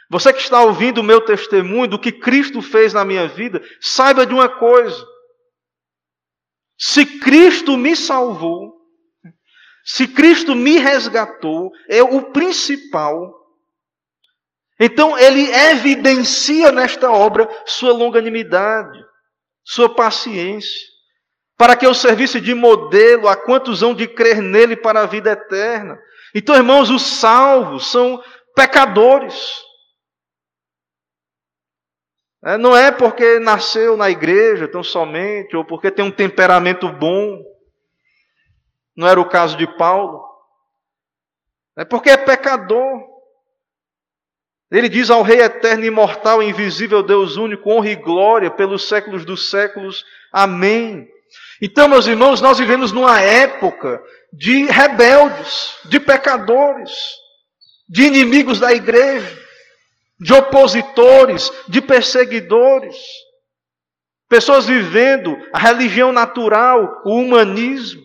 [0.10, 4.26] você que está ouvindo o meu testemunho do que Cristo fez na minha vida, saiba
[4.26, 5.06] de uma coisa.
[6.78, 8.76] Se Cristo me salvou,
[9.84, 13.45] se Cristo me resgatou, é o principal.
[14.80, 19.04] Então ele evidencia nesta obra sua longanimidade,
[19.64, 20.82] sua paciência,
[21.58, 25.32] para que eu servisse de modelo a quantos hão de crer nele para a vida
[25.32, 25.98] eterna.
[26.34, 28.22] Então, irmãos, os salvos são
[28.54, 29.64] pecadores.
[32.44, 37.42] É, não é porque nasceu na igreja tão somente, ou porque tem um temperamento bom.
[38.96, 40.24] Não era o caso de Paulo.
[41.78, 43.15] É porque é pecador.
[44.76, 49.50] Ele diz ao Rei eterno, imortal, invisível, Deus único, honra e glória pelos séculos dos
[49.50, 50.06] séculos.
[50.32, 51.08] Amém.
[51.62, 54.02] Então, meus irmãos, nós vivemos numa época
[54.34, 56.92] de rebeldes, de pecadores,
[57.88, 59.46] de inimigos da igreja
[60.20, 62.96] de opositores, de perseguidores.
[64.30, 68.04] Pessoas vivendo a religião natural, o humanismo.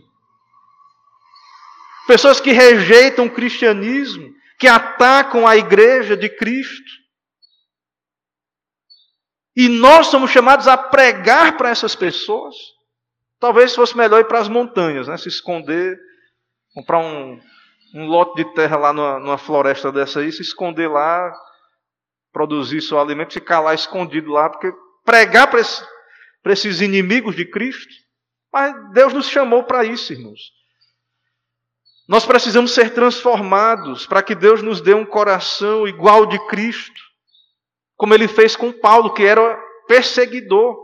[2.07, 4.29] Pessoas que rejeitam o cristianismo,
[4.61, 7.01] que atacam a igreja de Cristo.
[9.57, 12.55] E nós somos chamados a pregar para essas pessoas.
[13.41, 15.17] Talvez fosse melhor ir para as montanhas, né?
[15.17, 15.99] se esconder,
[16.75, 17.41] comprar um,
[17.95, 21.35] um lote de terra lá numa, numa floresta dessa aí, se esconder lá,
[22.31, 24.71] produzir seu alimento, ficar lá escondido lá, porque
[25.07, 25.83] pregar para esse,
[26.45, 27.93] esses inimigos de Cristo.
[28.53, 30.60] Mas Deus nos chamou para isso, irmãos.
[32.11, 37.01] Nós precisamos ser transformados para que Deus nos dê um coração igual de Cristo,
[37.97, 39.57] como ele fez com Paulo, que era
[39.87, 40.77] perseguidor,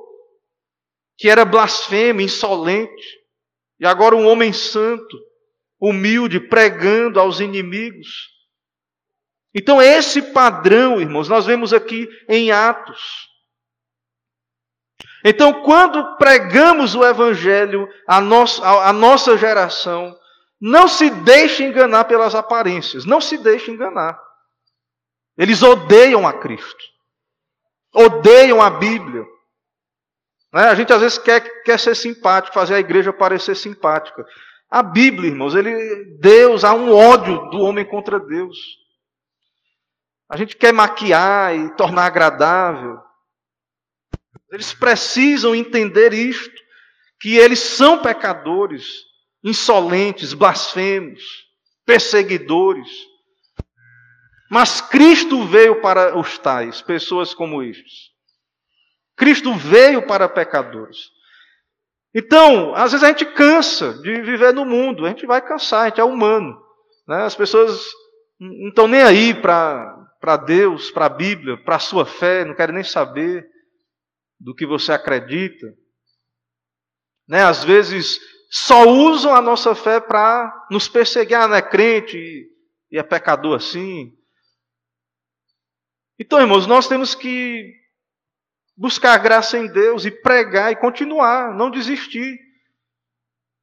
[1.18, 3.18] que era blasfemo, insolente,
[3.80, 5.18] e agora um homem santo,
[5.80, 8.28] humilde, pregando aos inimigos.
[9.52, 13.02] Então, esse padrão, irmãos, nós vemos aqui em Atos.
[15.24, 20.16] Então, quando pregamos o Evangelho à nossa, à nossa geração,
[20.60, 24.18] não se deixe enganar pelas aparências, não se deixe enganar.
[25.36, 26.82] Eles odeiam a Cristo,
[27.94, 29.24] odeiam a Bíblia.
[30.52, 30.62] Né?
[30.62, 34.24] A gente às vezes quer, quer ser simpático, fazer a igreja parecer simpática.
[34.70, 38.56] A Bíblia, irmãos, ele, Deus, há um ódio do homem contra Deus.
[40.28, 42.98] A gente quer maquiar e tornar agradável.
[44.50, 46.62] Eles precisam entender isto,
[47.20, 49.05] que eles são pecadores,
[49.46, 51.22] insolentes, blasfemos,
[51.86, 52.88] perseguidores.
[54.50, 58.10] Mas Cristo veio para os tais, pessoas como estes.
[59.16, 61.10] Cristo veio para pecadores.
[62.12, 65.88] Então, às vezes a gente cansa de viver no mundo, a gente vai cansar, a
[65.88, 66.60] gente é humano.
[67.06, 67.22] Né?
[67.22, 67.88] As pessoas
[68.40, 72.74] não estão nem aí para Deus, para a Bíblia, para a sua fé, não querem
[72.74, 73.48] nem saber
[74.40, 75.66] do que você acredita.
[77.28, 77.44] Né?
[77.44, 78.18] Às vezes
[78.58, 82.48] só usam a nossa fé para nos perseguir, ah, não é crente
[82.90, 84.16] e é pecador assim.
[86.18, 87.70] Então, irmãos, nós temos que
[88.74, 92.38] buscar graça em Deus e pregar e continuar, não desistir.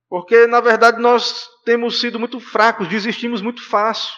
[0.08, 4.14] Porque, na verdade, nós temos sido muito fracos, desistimos muito fácil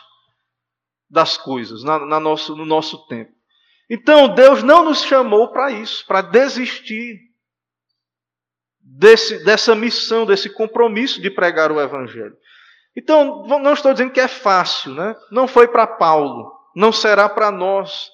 [1.10, 3.32] das coisas na, na nosso, no nosso tempo.
[3.90, 7.18] Então, Deus não nos chamou para isso, para desistir.
[8.86, 12.38] Desse, dessa missão, desse compromisso de pregar o Evangelho.
[12.96, 15.16] Então, não estou dizendo que é fácil, né?
[15.32, 18.10] Não foi para Paulo, não será para nós.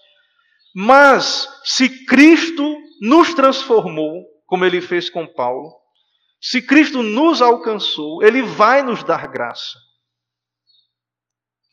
[0.73, 5.75] Mas, se Cristo nos transformou, como ele fez com Paulo,
[6.39, 9.77] se Cristo nos alcançou, ele vai nos dar graça.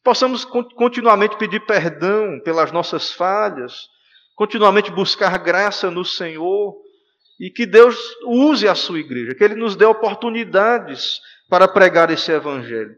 [0.05, 3.89] Possamos continuamente pedir perdão pelas nossas falhas,
[4.35, 6.75] continuamente buscar graça no Senhor
[7.39, 12.33] e que Deus use a sua igreja, que Ele nos dê oportunidades para pregar esse
[12.33, 12.97] Evangelho.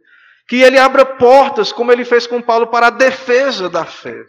[0.49, 4.25] Que Ele abra portas, como Ele fez com Paulo, para a defesa da fé.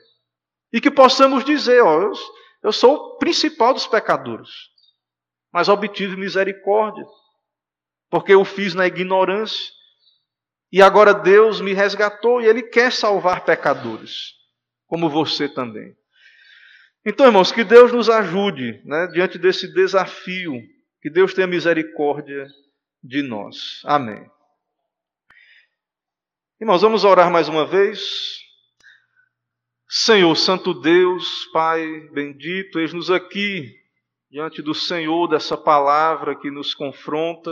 [0.73, 2.11] E que possamos dizer: ó, eu,
[2.63, 4.49] eu sou o principal dos pecadores,
[5.51, 7.05] mas obtive misericórdia,
[8.09, 9.71] porque eu fiz na ignorância.
[10.73, 14.33] E agora Deus me resgatou e Ele quer salvar pecadores,
[14.87, 15.95] como você também.
[17.03, 20.61] Então, irmãos, que Deus nos ajude né, diante desse desafio,
[21.01, 22.47] que Deus tenha misericórdia
[23.03, 23.81] de nós.
[23.83, 24.29] Amém.
[26.59, 28.39] Irmãos, vamos orar mais uma vez.
[29.89, 33.75] Senhor, Santo Deus, Pai bendito, eis-nos aqui
[34.29, 37.51] diante do Senhor dessa palavra que nos confronta,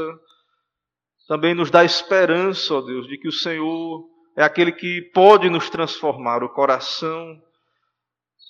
[1.28, 5.70] também nos dá esperança, ó Deus, de que o Senhor é aquele que pode nos
[5.70, 7.42] transformar o coração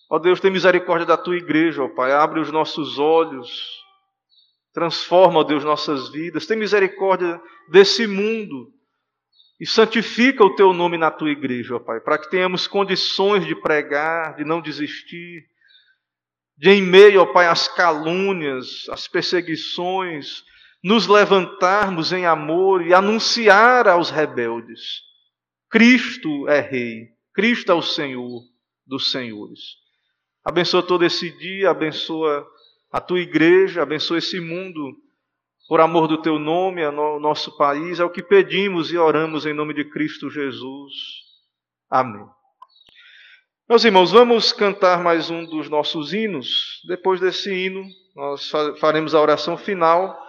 [0.10, 2.12] Ó Deus, tem misericórdia da tua igreja, ó Pai.
[2.12, 3.80] Abre os nossos olhos.
[4.74, 6.47] Transforma, ó Deus, nossas vidas.
[6.47, 7.39] Tem misericórdia
[7.70, 8.74] desse mundo.
[9.60, 13.53] E santifica o teu nome na tua igreja, ó Pai, para que tenhamos condições de
[13.53, 15.45] pregar, de não desistir,
[16.57, 20.43] de em meio, ó Pai, às calúnias, às perseguições,
[20.84, 25.01] nos levantarmos em amor e anunciar aos rebeldes:
[25.70, 28.41] Cristo é Rei, Cristo é o Senhor
[28.88, 29.79] dos Senhores.
[30.50, 32.43] Abençoa todo esse dia, abençoa
[32.91, 34.97] a tua igreja, abençoa esse mundo,
[35.68, 38.00] por amor do teu nome, o nosso país.
[38.00, 40.91] É o que pedimos e oramos em nome de Cristo Jesus.
[41.88, 42.26] Amém.
[43.70, 46.82] Meus irmãos, vamos cantar mais um dos nossos hinos.
[46.88, 47.86] Depois desse hino,
[48.16, 50.20] nós faremos a oração final,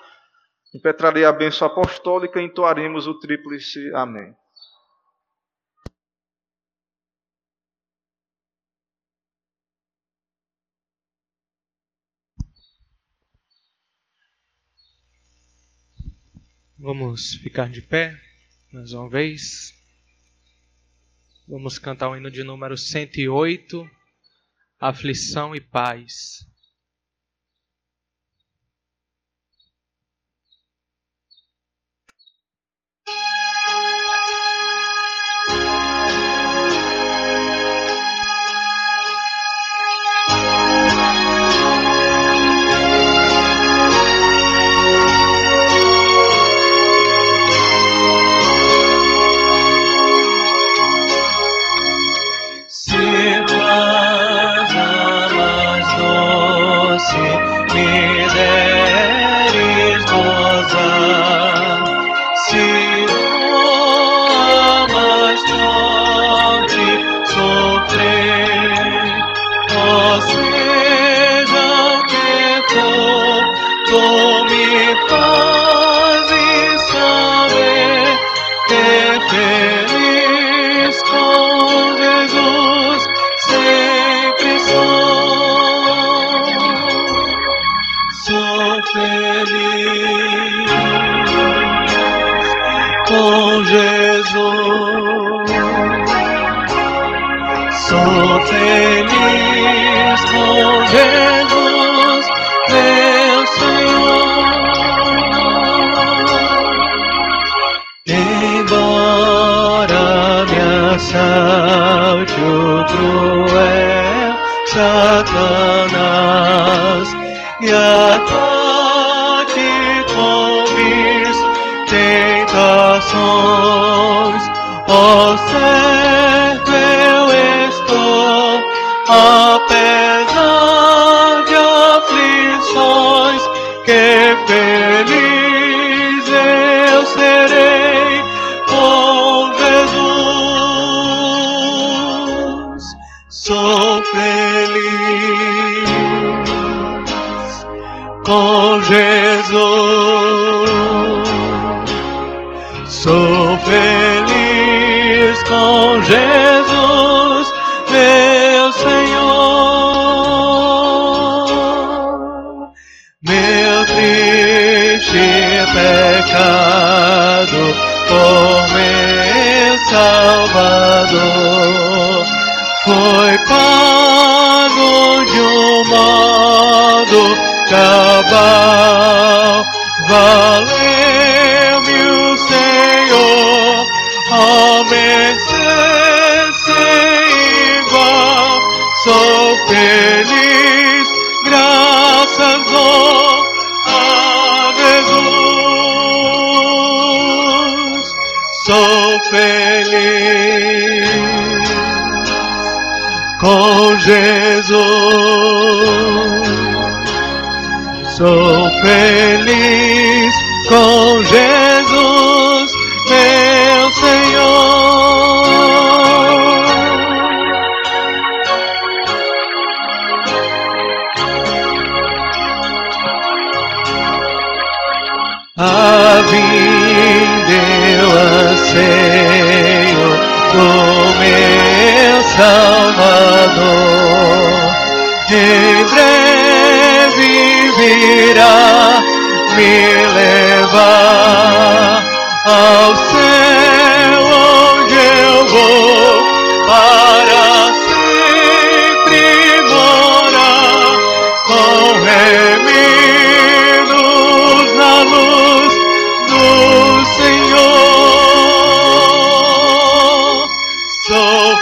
[0.75, 4.35] impetrarei a bênção apostólica e entoaremos o tríplice Amém.
[16.83, 18.19] Vamos ficar de pé
[18.73, 19.75] mais uma vez.
[21.47, 23.87] Vamos cantar o hino de número 108,
[24.81, 26.39] Aflição e Paz.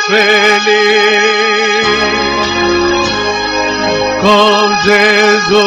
[0.08, 1.86] Feliz
[4.22, 5.58] com Jesus.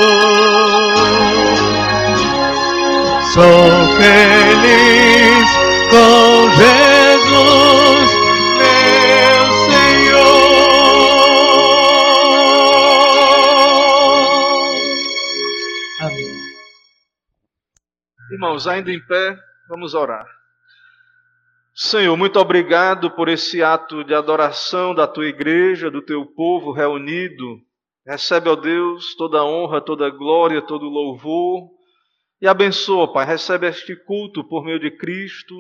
[3.34, 5.48] Sou feliz
[5.90, 8.10] com Jesus,
[8.58, 10.32] meu Senhor.
[16.02, 16.34] Amém.
[18.32, 19.38] Irmãos, ainda em pé,
[19.70, 20.41] vamos orar.
[21.84, 27.60] Senhor, muito obrigado por esse ato de adoração da tua igreja, do teu povo reunido.
[28.06, 31.72] Recebe, ó Deus, toda a honra, toda a glória, todo o louvor.
[32.40, 35.56] E abençoa, Pai, recebe este culto por meio de Cristo.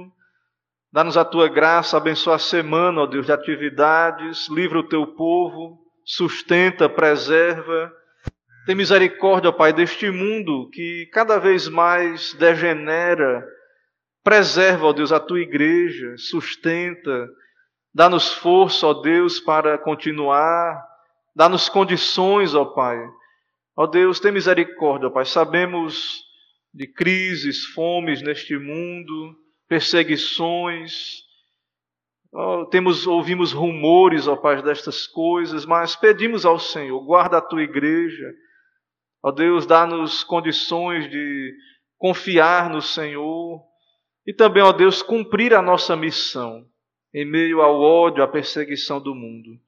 [0.93, 4.47] Dá-nos a tua graça, abençoa a semana, ó Deus, de atividades.
[4.47, 7.91] Livra o teu povo, sustenta, preserva.
[8.67, 13.43] Tem misericórdia, ó Pai, deste mundo que cada vez mais degenera.
[14.23, 17.27] Preserva, ó Deus, a tua igreja, sustenta,
[17.93, 20.79] dá-nos força, ó Deus, para continuar,
[21.35, 22.99] dá-nos condições, ó Pai.
[23.75, 25.25] Ó Deus, tem misericórdia, ó Pai.
[25.25, 26.23] Sabemos
[26.71, 29.35] de crises, fomes neste mundo,
[29.67, 31.23] perseguições.
[32.31, 37.63] Ó, temos, ouvimos rumores, ó Pai, destas coisas, mas pedimos ao Senhor, guarda a tua
[37.63, 38.31] igreja.
[39.23, 41.55] Ó Deus, dá-nos condições de
[41.97, 43.70] confiar no Senhor
[44.25, 46.65] e também, ó Deus, cumprir a nossa missão
[47.13, 49.59] em meio ao ódio, à perseguição do mundo.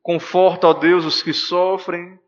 [0.00, 2.18] Conforta, ó Deus, os que sofrem,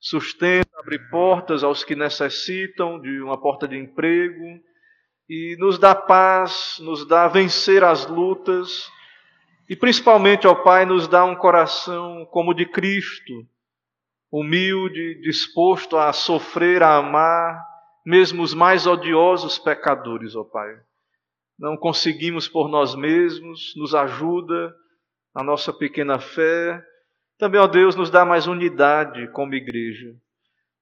[0.00, 4.60] sustenta, abre portas aos que necessitam de uma porta de emprego
[5.28, 8.90] e nos dá paz, nos dá vencer as lutas
[9.68, 13.32] e principalmente, ó Pai, nos dá um coração como o de Cristo,
[14.30, 17.64] humilde, disposto a sofrer, a amar,
[18.04, 20.76] mesmo os mais odiosos pecadores, ó Pai
[21.58, 24.74] não conseguimos por nós mesmos, nos ajuda
[25.34, 26.82] na nossa pequena fé.
[27.38, 30.14] Também, ó Deus, nos dá mais unidade como igreja.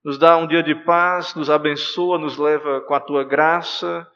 [0.05, 4.07] Nos dá um dia de paz, nos abençoa, nos leva com a tua graça.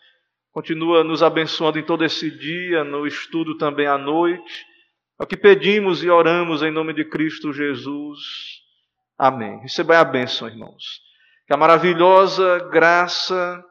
[0.51, 4.65] Continua nos abençoando em todo esse dia, no estudo também à noite.
[5.21, 8.19] É o que pedimos e oramos em nome de Cristo Jesus.
[9.19, 9.61] Amém.
[9.61, 11.01] Receba a bênção, irmãos.
[11.47, 13.65] Que a maravilhosa graça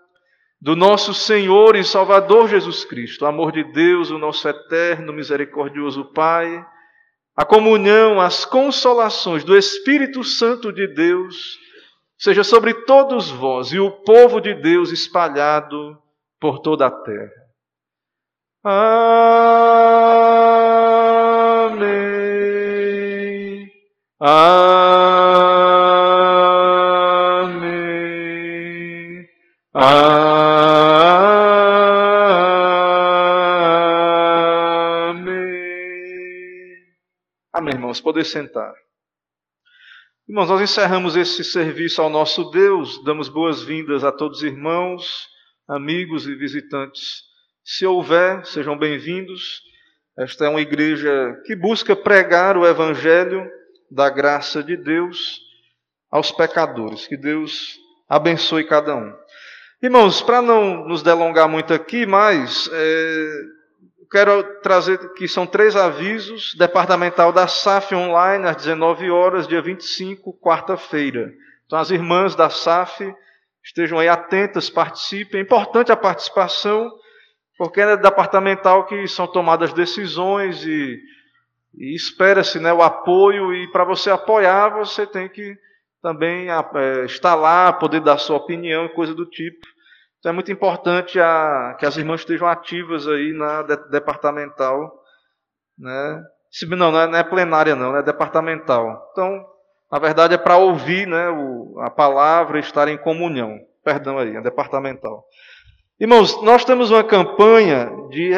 [0.65, 6.05] do nosso Senhor e Salvador Jesus Cristo, o amor de Deus, o nosso eterno, misericordioso
[6.05, 6.65] Pai,
[7.37, 11.59] a comunhão, as consolações do Espírito Santo de Deus,
[12.17, 16.01] seja sobre todos vós e o povo de Deus espalhado
[16.39, 17.29] por toda a terra.
[18.63, 18.81] Amém.
[24.19, 24.95] Amém.
[29.71, 30.24] Amém.
[38.05, 38.71] Poder sentar.
[40.29, 45.27] Irmãos, nós encerramos esse serviço ao nosso Deus, damos boas-vindas a todos os irmãos,
[45.67, 47.23] amigos e visitantes.
[47.63, 49.59] Se houver, sejam bem-vindos.
[50.19, 53.43] Esta é uma igreja que busca pregar o Evangelho
[53.89, 55.39] da graça de Deus
[56.11, 57.07] aos pecadores.
[57.07, 57.75] Que Deus
[58.07, 59.11] abençoe cada um.
[59.81, 63.41] Irmãos, para não nos delongar muito aqui, mas é,
[64.05, 66.53] quero trazer que são três avisos.
[66.55, 71.33] Departamental da SAF online às 19 horas, dia 25, quarta-feira.
[71.65, 73.13] Então as irmãs da SAF
[73.63, 75.39] estejam aí atentas, participem.
[75.39, 76.91] É importante a participação,
[77.57, 80.99] porque é departamental que são tomadas decisões e,
[81.73, 85.57] e espera-se né, o apoio, e para você apoiar, você tem que
[86.01, 89.65] também é, estar lá, poder dar sua opinião e coisa do tipo.
[90.25, 94.91] Então é muito importante a, que as irmãs estejam ativas aí na de, departamental,
[95.77, 96.19] né?
[96.67, 99.07] Não, não é, não é plenária não, é departamental.
[99.11, 99.45] Então,
[99.91, 103.55] na verdade é para ouvir, né, o, a palavra, estar em comunhão.
[103.83, 105.23] Perdão aí, é departamental.
[105.99, 108.31] Irmãos, nós temos uma campanha de,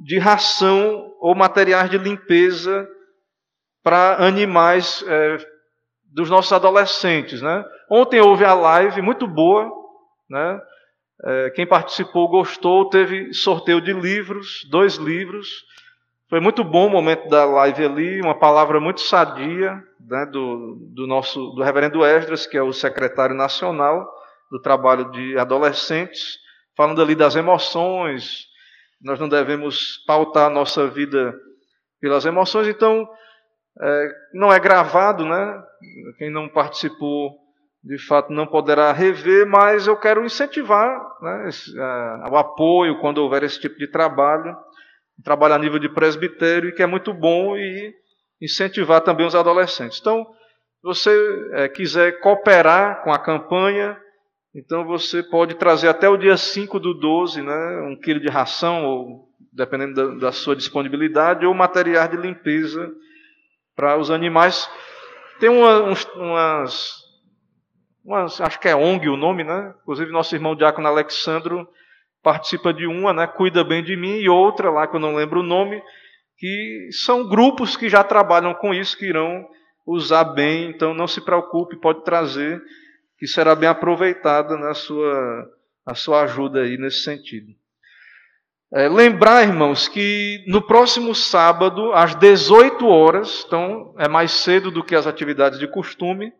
[0.00, 2.88] de ração ou materiais de limpeza
[3.84, 5.36] para animais é,
[6.12, 7.64] dos nossos adolescentes, né?
[7.88, 9.70] Ontem houve a live muito boa,
[10.28, 10.60] né?
[11.22, 15.64] É, quem participou gostou, teve sorteio de livros, dois livros.
[16.28, 21.06] Foi muito bom o momento da live ali, uma palavra muito sadia né, do, do
[21.06, 24.10] nosso do reverendo Esdras, que é o secretário nacional
[24.50, 26.38] do trabalho de adolescentes,
[26.76, 28.46] falando ali das emoções.
[29.00, 31.34] Nós não devemos pautar a nossa vida
[32.00, 33.08] pelas emoções, então
[33.80, 35.62] é, não é gravado, né?
[36.18, 37.43] Quem não participou
[37.84, 43.18] de fato não poderá rever, mas eu quero incentivar né, esse, uh, o apoio quando
[43.18, 44.56] houver esse tipo de trabalho,
[45.18, 47.94] um trabalho a nível de presbitério, que é muito bom, e
[48.40, 50.00] incentivar também os adolescentes.
[50.00, 53.98] Então, se você é, quiser cooperar com a campanha,
[54.54, 58.86] então você pode trazer até o dia 5 do 12, né, um quilo de ração,
[58.86, 62.90] ou dependendo da, da sua disponibilidade, ou material de limpeza
[63.76, 64.68] para os animais.
[65.38, 67.03] Tem uma, uns, umas
[68.40, 69.74] acho que é ONG o nome, né?
[69.82, 71.66] Inclusive nosso irmão Diácono Alexandro
[72.22, 73.26] participa de uma, né?
[73.26, 75.82] Cuida bem de mim, e outra lá que eu não lembro o nome,
[76.38, 79.46] que são grupos que já trabalham com isso, que irão
[79.86, 82.60] usar bem, então não se preocupe, pode trazer,
[83.18, 85.46] que será bem aproveitada na sua,
[85.86, 87.52] a sua ajuda aí nesse sentido.
[88.72, 94.82] É, lembrar, irmãos, que no próximo sábado, às 18 horas, então é mais cedo do
[94.82, 96.32] que as atividades de costume,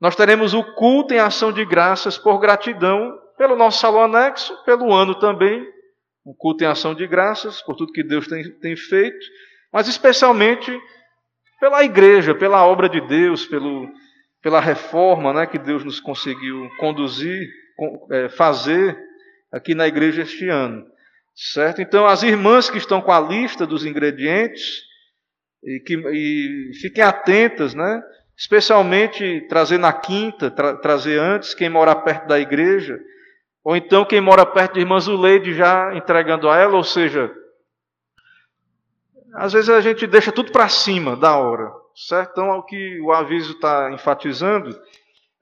[0.00, 4.92] nós teremos o culto em ação de graças por gratidão pelo nosso salão anexo, pelo
[4.92, 5.64] ano também,
[6.26, 9.24] um culto em ação de graças por tudo que Deus tem, tem feito,
[9.72, 10.76] mas especialmente
[11.60, 13.88] pela igreja, pela obra de Deus, pelo,
[14.42, 17.48] pela reforma né, que Deus nos conseguiu conduzir,
[18.10, 18.98] é, fazer
[19.52, 20.84] aqui na igreja este ano.
[21.34, 21.80] Certo?
[21.80, 24.88] Então, as irmãs que estão com a lista dos ingredientes,
[25.62, 28.02] e, que, e fiquem atentas, né?
[28.38, 32.96] Especialmente trazer na quinta, tra trazer antes quem mora perto da igreja,
[33.64, 37.34] ou então quem mora perto de irmã Zuleide já entregando a ela, ou seja,
[39.34, 42.30] às vezes a gente deixa tudo para cima da hora, certo?
[42.30, 44.70] Então, o que o aviso está enfatizando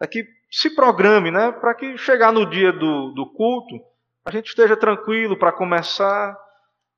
[0.01, 3.79] é que se programe, né, para que chegar no dia do, do culto,
[4.25, 6.35] a gente esteja tranquilo para começar,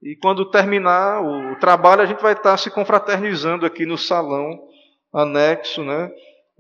[0.01, 4.69] e quando terminar o trabalho, a gente vai estar se confraternizando aqui no salão
[5.13, 6.11] anexo, né?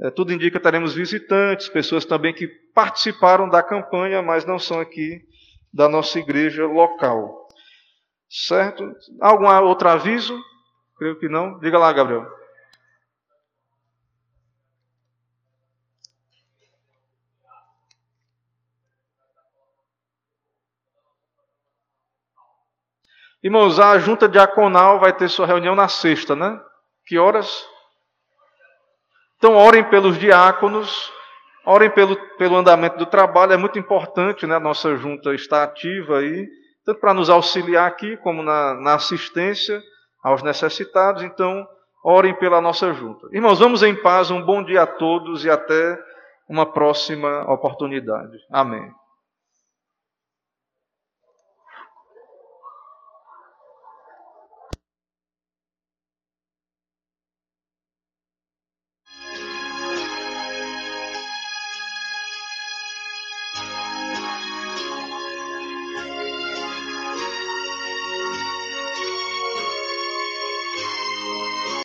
[0.00, 4.78] É, tudo indica que teremos visitantes, pessoas também que participaram da campanha, mas não são
[4.80, 5.20] aqui
[5.72, 7.48] da nossa igreja local.
[8.30, 8.94] Certo?
[9.20, 10.38] Algum outro aviso?
[10.96, 11.58] Creio que não.
[11.58, 12.26] Diga lá, Gabriel.
[23.42, 26.60] Irmãos, a junta diaconal vai ter sua reunião na sexta, né?
[27.06, 27.64] Que horas?
[29.38, 31.12] Então, orem pelos diáconos,
[31.64, 36.18] orem pelo, pelo andamento do trabalho, é muito importante né, a nossa junta estar ativa
[36.18, 36.48] aí,
[36.84, 39.80] tanto para nos auxiliar aqui, como na, na assistência
[40.24, 41.22] aos necessitados.
[41.22, 41.66] Então,
[42.04, 43.28] orem pela nossa junta.
[43.32, 45.96] Irmãos, vamos em paz, um bom dia a todos e até
[46.48, 48.36] uma próxima oportunidade.
[48.50, 48.90] Amém.